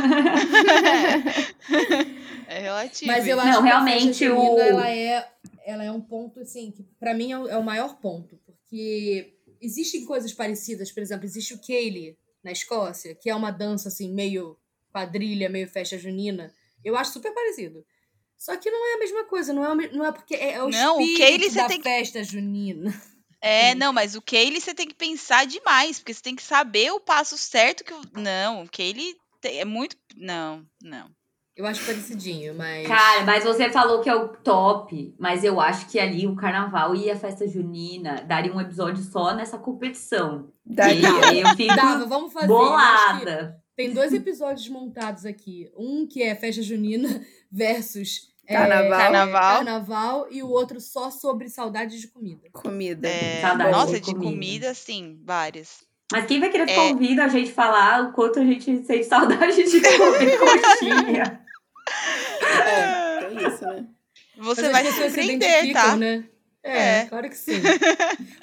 [2.47, 2.57] é.
[2.57, 3.11] é relativo.
[3.11, 4.59] Mas eu acho não, que realmente a o...
[4.59, 5.27] ela é,
[5.65, 8.37] ela é um ponto, assim, que pra mim é o, é o maior ponto.
[8.45, 13.87] Porque existem coisas parecidas, por exemplo, existe o Kaylee na Escócia, que é uma dança
[13.87, 14.57] assim, meio
[14.91, 16.51] quadrilha, meio festa junina
[16.87, 17.85] eu acho super parecido.
[18.37, 20.69] Só que não é a mesma coisa, não é, não é porque é, é o
[20.69, 22.93] não, espírito o da tem festa junina.
[23.41, 26.91] É, não, mas o Kaylee você tem que pensar demais, porque você tem que saber
[26.91, 27.93] o passo certo que.
[28.19, 29.97] Não, o Kaylee é muito.
[30.15, 31.09] Não, não.
[31.55, 32.87] Eu acho parecidinho, mas.
[32.87, 36.95] Cara, mas você falou que é o top, mas eu acho que ali o carnaval
[36.95, 40.53] e a festa junina daria um episódio só nessa competição.
[40.63, 41.09] Daria.
[41.33, 42.45] Eu fico Dava, vamos fazer.
[42.45, 43.59] Bolada.
[43.77, 45.71] Tem dois episódios montados aqui.
[45.77, 48.99] Um que é festa junina versus é, carnaval.
[48.99, 49.55] É, carnaval.
[49.57, 50.27] carnaval.
[50.31, 52.49] e o outro só sobre saudades de comida.
[52.51, 53.07] Comida.
[53.07, 54.31] É, nossa, de comida.
[54.31, 55.85] comida, sim, várias.
[56.11, 56.89] Mas quem vai querer ficar é...
[56.89, 61.41] ouvindo a gente falar o quanto a gente sente saudade de comer coxinha?
[62.41, 63.85] É, é isso, né?
[64.37, 65.97] Você vai se surpreender, tá?
[65.97, 66.23] Né?
[66.63, 67.61] É, é, claro que sim.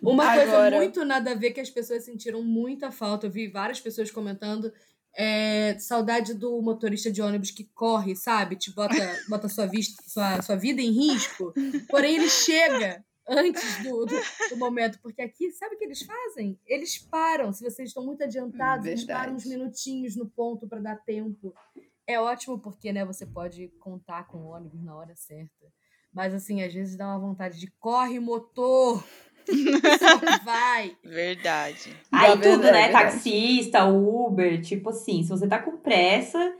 [0.03, 0.47] Uma Agora...
[0.47, 3.27] coisa muito nada a ver que as pessoas sentiram muita falta.
[3.27, 4.73] Eu vi várias pessoas comentando
[5.17, 8.57] é, saudade do motorista de ônibus que corre, sabe?
[8.57, 8.95] Te bota,
[9.29, 11.53] bota sua, vista, sua, sua vida em risco.
[11.89, 14.17] Porém, ele chega antes do, do,
[14.51, 14.99] do, momento.
[15.01, 16.59] Porque aqui, sabe o que eles fazem?
[16.67, 17.53] Eles param.
[17.53, 21.55] Se vocês estão muito adiantados, eles param uns minutinhos no ponto para dar tempo.
[22.07, 25.73] É ótimo porque, né, você pode contar com o ônibus na hora certa.
[26.13, 29.03] Mas, assim, às vezes dá uma vontade de corre, motor!
[30.45, 30.97] Vai.
[31.05, 31.97] Verdade.
[32.13, 32.89] Aí tudo, né?
[32.91, 36.53] Taxista, Uber, tipo assim, se você tá com pressa,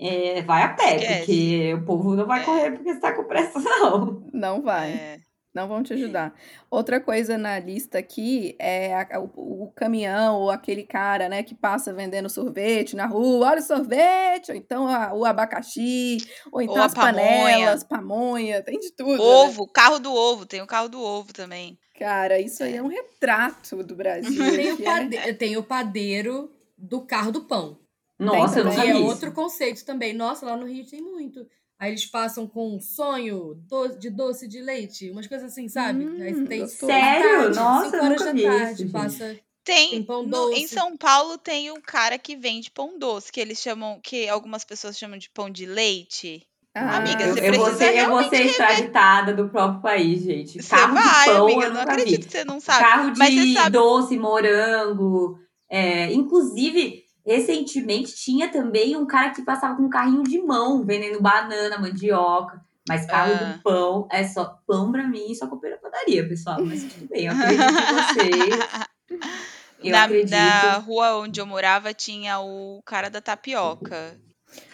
[0.00, 1.18] é, vai a pé, Esquece.
[1.18, 2.44] porque o povo não vai É.
[2.44, 4.22] correr porque está com pressa, não.
[4.32, 4.92] Não vai.
[4.92, 5.18] É.
[5.54, 6.32] Não vão te ajudar.
[6.70, 11.54] Outra coisa na lista aqui é a- o, o caminhão ou aquele cara, né, que
[11.54, 13.48] passa vendendo sorvete na rua.
[13.50, 14.50] Olha o sorvete!
[14.50, 16.16] Ou então a- o abacaxi,
[16.50, 17.12] ou então a as pamonha.
[17.42, 19.10] panelas, pamonha, tem de tudo.
[19.12, 19.18] né?
[19.22, 21.78] Ovo, carro do ovo, tem o carro do ovo também.
[22.02, 24.56] Cara, isso aí é um retrato do Brasil.
[24.56, 27.78] Tem o, que é- pade- tem o padeiro do carro do pão.
[28.18, 29.04] Nossa, eu não sabia é isso.
[29.04, 30.12] outro conceito também.
[30.12, 31.46] Nossa, lá no Rio tem muito.
[31.78, 33.60] Aí eles passam com um sonho
[33.98, 36.04] de doce de leite, umas coisas assim, sabe?
[36.06, 37.30] Hum, Aí tem Sério?
[37.32, 38.92] tarde, Nossa, cinco horas nunca da isso, tarde, gente.
[38.92, 40.68] passa Tem, Tem pão no- em doce.
[40.68, 44.98] São Paulo tem um cara que vende pão doce, que eles chamam, que algumas pessoas
[44.98, 46.44] chamam de pão de leite.
[46.74, 50.62] Ah, Amiga, você eu precisa ser, eu vou ser realmente extraditada do próprio país, gente.
[50.62, 52.26] Você Carro vai, de pão amiga, eu eu não acredito vi.
[52.26, 52.78] que você não sabe.
[52.80, 55.38] Carro de Mas você sabe- doce, morango.
[55.70, 61.20] É, inclusive, recentemente tinha também um cara que passava com um carrinho de mão, vendendo
[61.20, 62.60] banana, mandioca.
[62.88, 63.44] Mas carro Ah.
[63.52, 66.56] do pão é só pão pra mim, só comer na padaria, pessoal.
[66.64, 67.94] Mas tudo bem, eu acredito em
[68.40, 68.68] vocês.
[69.84, 70.30] Eu na, acredito.
[70.30, 74.16] na rua onde eu morava tinha o cara da tapioca.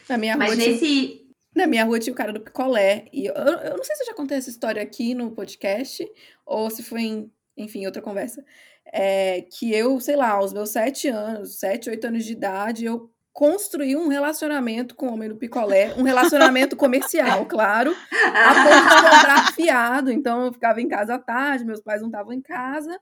[0.07, 1.23] Na minha Mas rua tinha nesse.
[1.59, 3.07] Na minha rua tinha o cara do picolé.
[3.13, 6.09] E eu, eu não sei se eu já contei essa história aqui no podcast,
[6.47, 8.45] ou se foi em, enfim, outra conversa.
[8.93, 13.11] É, que eu, sei lá, aos meus sete anos, sete, oito anos de idade, eu
[13.33, 18.95] construí um relacionamento com o homem do picolé, um relacionamento comercial, claro, a ponto de
[18.95, 20.13] comprar fiado.
[20.13, 23.01] Então eu ficava em casa à tarde, meus pais não estavam em casa.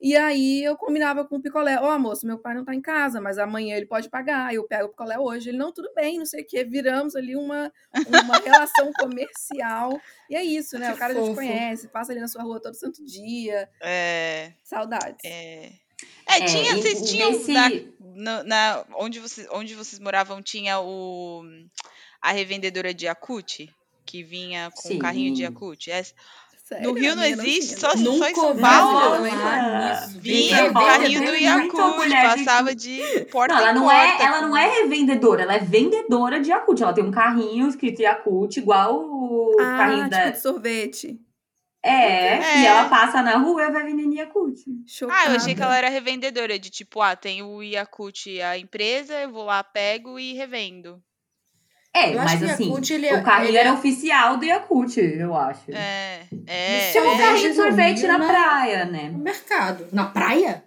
[0.00, 3.18] E aí eu combinava com o picolé, ó, moço, meu pai não tá em casa,
[3.20, 5.48] mas amanhã ele pode pagar, eu pego o picolé hoje.
[5.48, 6.64] Ele, não, tudo bem, não sei o quê.
[6.64, 7.72] Viramos ali uma,
[8.06, 9.98] uma relação comercial.
[10.28, 10.88] E é isso, né?
[10.88, 11.36] Que o cara já te fofo.
[11.36, 13.68] conhece, passa ali na sua rua todo santo dia.
[13.82, 15.24] É, Saudades.
[15.24, 15.72] é.
[16.28, 20.78] É, tinha, e- vocês tinham nesse- na, na- na- onde, vocês, onde vocês moravam tinha
[20.78, 21.42] o
[22.20, 23.72] a revendedora de Yakut
[24.04, 24.96] que vinha com Sim.
[24.96, 25.90] um carrinho de Yakut.
[25.90, 26.02] É,
[26.68, 27.96] Sério, no Rio não existe, só, não.
[27.96, 29.22] só Nunca em São Paulo.
[30.18, 32.98] Vinha carrinho do Yakult, passava de
[33.30, 36.40] porta Não, ela em não, é, porta ela com- não é revendedora, ela é vendedora
[36.40, 36.80] de Yakult.
[36.82, 40.30] Ela tem um carrinho escrito Yakult, igual o Ah, carrinho tipo da.
[40.30, 41.20] de sorvete.
[41.84, 42.58] É, É.
[42.62, 44.58] e ela passa na rua e vai vendendo Yakult.
[44.88, 45.20] Chocada.
[45.20, 49.14] Ah, eu achei que ela era revendedora, de tipo, ah, tem o Yakult, a empresa,
[49.20, 51.00] eu vou lá, pego e revendo.
[51.96, 53.72] É, Eu acho mas que o assim, Yakult, ele é- o carrinho ele era é-
[53.72, 55.60] oficial do Yakult, eu acho.
[55.72, 56.78] É, é.
[56.90, 57.18] Isso Tipo um é.
[57.18, 58.26] carrinho de no sorvete Rio, na né?
[58.26, 59.08] praia, né?
[59.10, 59.86] no mercado.
[59.92, 60.64] Na praia?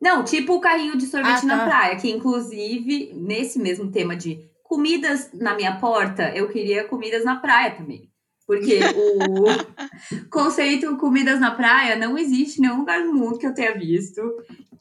[0.00, 1.64] Não, tipo o carrinho de sorvete Ah, na tá.
[1.66, 7.36] praia, que inclusive, nesse mesmo tema de comidas na minha porta, eu queria comidas na
[7.36, 8.08] praia também.
[8.46, 9.44] Porque o
[10.30, 14.20] conceito comidas na praia não existe em nenhum lugar do mundo que eu tenha visto.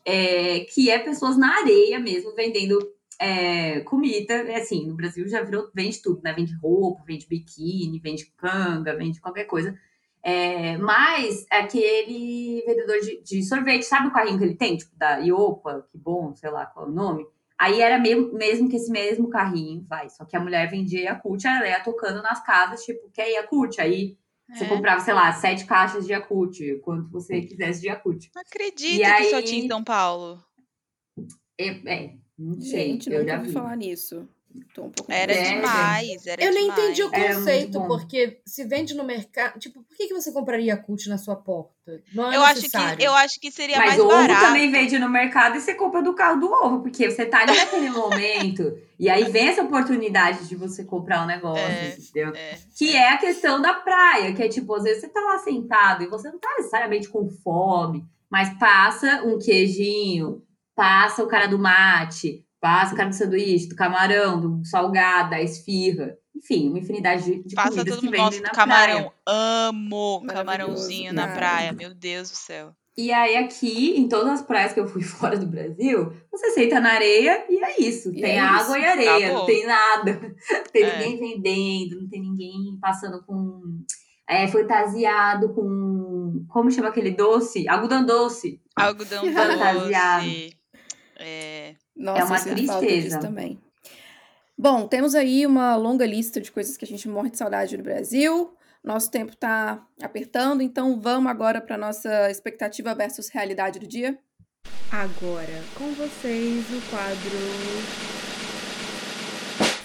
[0.06, 2.80] é, que é pessoas na areia mesmo, vendendo
[3.20, 4.34] é, comida.
[4.34, 6.34] É assim, no Brasil já virou, vende tudo, né?
[6.34, 9.78] Vende roupa, vende biquíni, vende canga, vende qualquer coisa.
[10.24, 14.76] É, mas aquele vendedor de, de sorvete, sabe o carrinho que ele tem?
[14.78, 17.26] Tipo, da Iopa, que bom, sei lá qual é o nome.
[17.58, 20.10] Aí era mesmo, mesmo que esse mesmo carrinho, vai.
[20.10, 23.80] Só que a mulher vendia Yakult, ela ia tocando nas casas, tipo, quer Yakult?
[23.80, 24.18] Aí
[24.54, 24.68] você É.
[24.70, 28.30] comprava, sei lá, sete caixas de Yakult, quanto você quisesse de Yakult.
[28.34, 30.42] Não acredito E que só aí- tinha em São Paulo.
[31.60, 32.14] É, é,
[32.60, 33.54] Gente, eu nunca já ouvi vi.
[33.54, 34.28] falar nisso.
[34.74, 36.84] Tô um pouco Era É, demais, era Eu nem demais.
[36.84, 39.60] entendi o conceito, porque se vende no mercado.
[39.60, 42.02] Tipo, por que, que você compraria Yakult na sua porta?
[42.12, 43.04] Não é Eu acho, que, necessário.
[43.06, 44.42] eu acho que seria Mas mais ovo barato.
[44.42, 47.56] também vende no mercado e você compra do carro do ovo, porque você tá ali
[47.56, 48.76] naquele momento.
[48.98, 51.90] E aí vem essa oportunidade de você comprar um negócio, É.
[52.00, 52.34] entendeu?
[52.36, 52.58] É.
[52.76, 56.04] Que é a questão da praia, que é tipo, às vezes você tá lá sentado
[56.04, 60.42] e você não tá necessariamente com fome, mas passa um queijinho,
[60.80, 65.42] passa o cara do mate, passa o cara do sanduíche, do camarão, do salgado, da
[65.42, 66.16] esfirra.
[66.34, 68.96] Enfim, uma infinidade de, de Passa comidas todo que vendem na camarão.
[68.96, 69.14] praia.
[69.28, 71.74] Amo camarãozinho na praia.
[71.74, 72.72] Meu Deus do céu.
[72.98, 76.80] E aí, aqui, em todas as praias que eu fui fora do Brasil, você senta
[76.80, 78.10] na areia e é isso.
[78.16, 78.86] E tem é água isso.
[78.86, 79.38] e areia, Acabou.
[79.40, 80.20] não tem nada.
[80.52, 80.98] Não tem É.
[81.10, 83.62] ninguém vendendo, não tem ninguém passando com.
[84.30, 86.46] É, fantasiado com.
[86.48, 87.68] Como chama aquele doce?
[87.68, 88.62] Algodão doce.
[88.76, 90.26] Algodão Fantasiado.
[90.26, 90.54] doce.
[90.56, 90.59] É.
[92.00, 93.20] Nossa, É uma tristeza.
[93.20, 93.60] também.
[94.58, 97.84] Bom, temos aí uma longa lista de coisas que a gente morre de saudade do
[97.84, 98.54] Brasil.
[98.82, 104.18] Nosso tempo tá apertando, então vamos agora para nossa expectativa versus realidade do dia.
[104.92, 107.38] Agora com vocês o quadro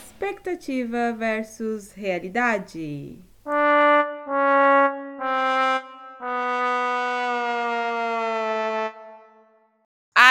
[0.09, 3.19] Expectativa versus realidade.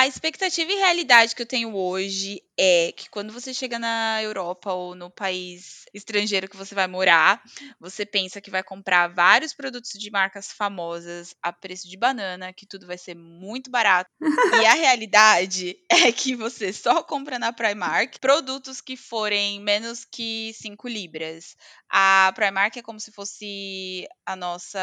[0.03, 4.71] A expectativa e realidade que eu tenho hoje é que quando você chega na Europa
[4.71, 7.41] ou no país estrangeiro que você vai morar,
[7.79, 12.65] você pensa que vai comprar vários produtos de marcas famosas a preço de banana, que
[12.65, 14.09] tudo vai ser muito barato.
[14.21, 20.51] e a realidade é que você só compra na Primark produtos que forem menos que
[20.53, 21.55] 5 libras.
[21.89, 24.79] A Primark é como se fosse a nossa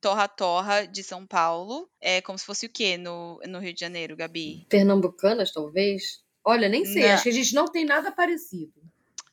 [0.00, 1.88] torra-torra de São Paulo.
[2.00, 4.66] É como se fosse o quê no, no Rio de Janeiro, Gabi?
[4.68, 6.25] Pernambucanas, talvez?
[6.46, 7.02] Olha, nem sei.
[7.02, 7.14] Não.
[7.14, 8.72] Acho que a gente não tem nada parecido.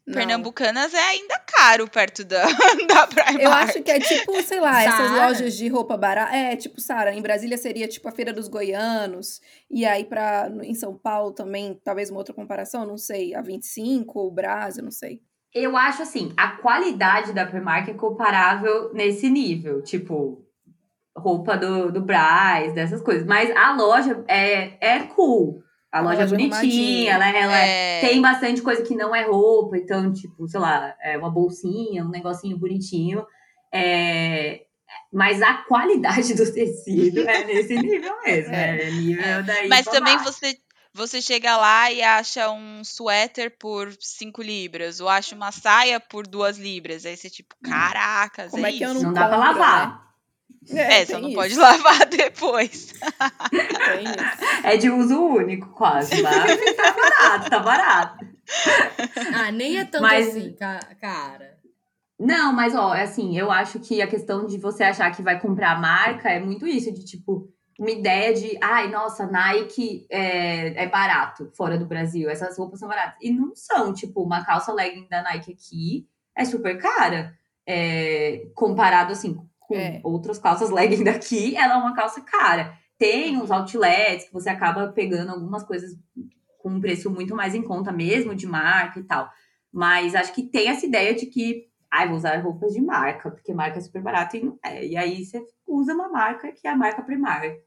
[0.06, 0.16] Não.
[0.16, 2.44] Pernambucanas é ainda caro perto da,
[2.88, 3.40] da Primark.
[3.42, 6.36] Eu acho que é tipo, sei lá, essas lojas de roupa barata.
[6.36, 9.40] É, tipo, Sara, em Brasília seria tipo a Feira dos Goianos.
[9.70, 14.20] E aí, pra, em São Paulo também, talvez uma outra comparação, não sei, a 25
[14.20, 15.22] ou o Brás, eu não sei.
[15.54, 19.82] Eu acho assim, a qualidade da Primark é comparável nesse nível.
[19.84, 20.46] Tipo,
[21.16, 23.26] roupa do, do Brás, dessas coisas.
[23.26, 25.63] Mas a loja é, é cool.
[25.94, 28.02] A loja é bonitinha, ela, ela é...
[28.02, 32.10] tem bastante coisa que não é roupa, então, tipo, sei lá, é uma bolsinha, um
[32.10, 33.24] negocinho bonitinho.
[33.72, 34.62] É...
[35.12, 38.54] Mas a qualidade do tecido é nesse nível mesmo.
[38.58, 39.70] É, é nível daí.
[39.70, 40.58] Mas também você
[40.96, 46.28] você chega lá e acha um suéter por 5 libras, ou acha uma saia por
[46.28, 47.06] 2 libras.
[47.06, 47.70] Aí você, tipo, hum.
[47.70, 48.86] caracas, Como é, é que isso?
[48.86, 49.90] eu não, não dá pra lavar.
[49.90, 50.00] Né?
[50.72, 51.38] É, é só não isso.
[51.38, 52.94] pode lavar depois.
[54.64, 56.20] é de uso único, quase.
[56.22, 58.26] Mas tá barato, tá barato.
[59.34, 60.56] Ah, nem é tanto mas, assim,
[61.00, 61.58] cara.
[62.20, 65.40] Não, mas ó, é assim, eu acho que a questão de você achar que vai
[65.40, 67.50] comprar marca é muito isso, de tipo,
[67.80, 72.88] uma ideia de, ai, nossa, Nike é, é barato fora do Brasil, essas roupas são
[72.88, 73.18] baratas.
[73.22, 77.38] E não são, tipo, uma calça legging da Nike aqui é super cara.
[77.66, 79.38] É, comparado assim
[79.68, 80.00] com é.
[80.04, 82.78] outras calças legging daqui, ela é uma calça cara.
[82.98, 85.98] Tem uns outlets que você acaba pegando algumas coisas
[86.60, 89.30] com um preço muito mais em conta mesmo, de marca e tal.
[89.72, 93.54] Mas acho que tem essa ideia de que, ai, vou usar roupas de marca, porque
[93.54, 94.86] marca é super barata e não é.
[94.86, 97.60] E aí você usa uma marca que é a marca primária.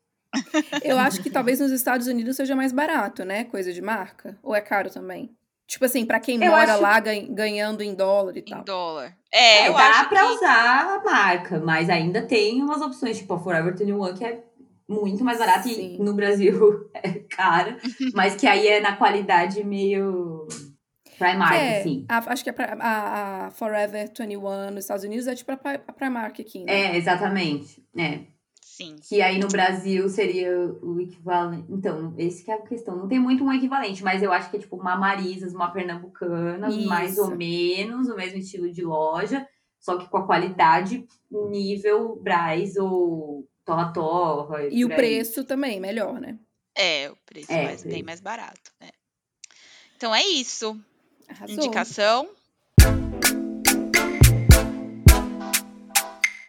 [0.82, 3.44] Eu acho que talvez nos Estados Unidos seja mais barato, né?
[3.44, 4.38] Coisa de marca.
[4.42, 5.36] Ou é caro também?
[5.66, 6.82] Tipo assim, para quem eu mora acho...
[6.82, 8.60] lá ganhando em dólar e tal.
[8.60, 9.16] Em dólar.
[9.32, 10.32] É, é eu dá acho pra que...
[10.34, 14.44] usar a marca, mas ainda tem umas opções, tipo a Forever 21 que é
[14.88, 15.96] muito mais barata Sim.
[15.96, 17.76] e no Brasil é cara,
[18.14, 20.46] mas que aí é na qualidade meio
[21.18, 22.04] Primark, é, assim.
[22.08, 25.92] A, acho que a, a, a, Forever 21 nos Estados Unidos é tipo a, a
[25.92, 26.72] Primark aqui, né?
[26.72, 27.82] É, exatamente.
[27.96, 28.20] É.
[28.76, 28.96] Sim.
[29.08, 31.64] Que aí no Brasil seria o equivalente.
[31.70, 32.94] Então, esse que é a questão.
[32.94, 36.68] Não tem muito um equivalente, mas eu acho que é tipo uma Marisas, uma Pernambucana,
[36.68, 36.86] Isso.
[36.86, 39.48] mais ou menos, o mesmo estilo de loja,
[39.80, 44.66] só que com a qualidade nível Braz ou Torra Torra.
[44.66, 46.38] E, e o preço também, melhor, né?
[46.76, 48.70] É, o preço é, mais, bem mais barato.
[48.78, 48.90] Né?
[49.96, 50.78] Então é isso.
[51.26, 51.56] Arrasou.
[51.56, 52.28] Indicação.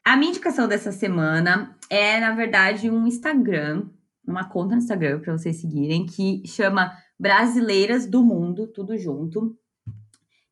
[0.08, 3.90] A minha indicação dessa semana é, na verdade, um Instagram,
[4.26, 9.54] uma conta no Instagram para vocês seguirem, que chama Brasileiras do Mundo, tudo junto.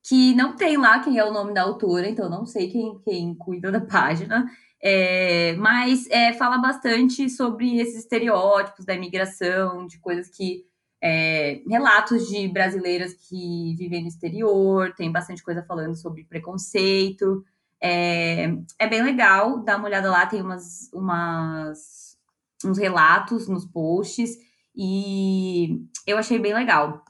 [0.03, 3.33] Que não tem lá quem é o nome da autora, então não sei quem, quem
[3.33, 4.45] cuida da página.
[4.83, 10.65] É, mas é, fala bastante sobre esses estereótipos da imigração, de coisas que.
[11.01, 17.45] É, relatos de brasileiras que vivem no exterior, tem bastante coisa falando sobre preconceito.
[17.87, 18.45] É,
[18.79, 22.17] é bem legal, dá uma olhada lá, tem umas, umas,
[22.65, 24.39] uns relatos nos posts,
[24.75, 27.05] e eu achei bem legal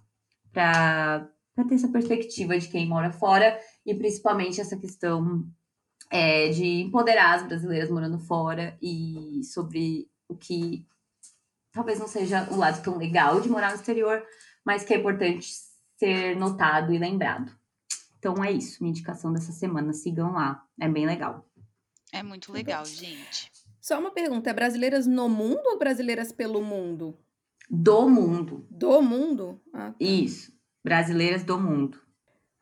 [0.51, 1.29] para
[1.69, 5.47] ter essa perspectiva de quem mora fora, e principalmente essa questão
[6.11, 10.85] é, de empoderar as brasileiras morando fora e sobre o que
[11.71, 14.21] talvez não seja o lado tão legal de morar no exterior,
[14.65, 15.47] mas que é importante
[15.97, 17.49] ser notado e lembrado.
[18.25, 19.93] Então é isso, minha indicação dessa semana.
[19.93, 21.47] Sigam lá, é bem legal.
[22.11, 23.51] É muito legal, gente.
[23.79, 27.15] Só uma pergunta: é brasileiras no mundo ou brasileiras pelo mundo?
[27.69, 28.65] Do mundo.
[28.67, 29.61] Do mundo?
[29.71, 29.95] Ah, tá.
[29.99, 30.51] Isso,
[30.83, 32.01] brasileiras do mundo.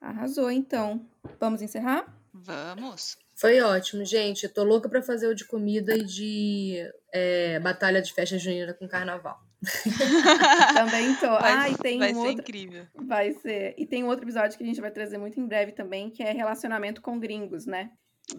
[0.02, 1.08] Arrasou, então.
[1.40, 2.14] Vamos encerrar?
[2.34, 3.18] Vamos.
[3.34, 4.44] Foi ótimo, gente.
[4.44, 8.74] Eu tô louca pra fazer o de comida e de é, batalha de festa junina
[8.74, 9.42] com carnaval.
[10.74, 11.28] também tô.
[11.28, 12.42] Vai, ah, e tem vai um ser outro...
[12.42, 12.86] incrível.
[12.96, 13.76] Vai ser.
[13.78, 16.24] E tem um outro episódio que a gente vai trazer muito em breve também, que
[16.24, 17.92] é relacionamento com gringos, né?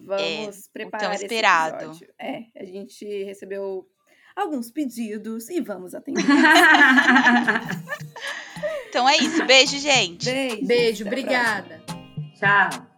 [0.02, 1.76] Vamos é, preparar tão esperado.
[1.76, 2.14] esse episódio.
[2.18, 3.86] É, a gente recebeu
[4.34, 6.24] alguns pedidos e vamos atender.
[8.88, 9.44] então é isso.
[9.44, 10.24] Beijo, gente.
[10.24, 10.66] Beijo.
[10.66, 11.82] Beijo, obrigada.
[12.34, 12.93] Tchau.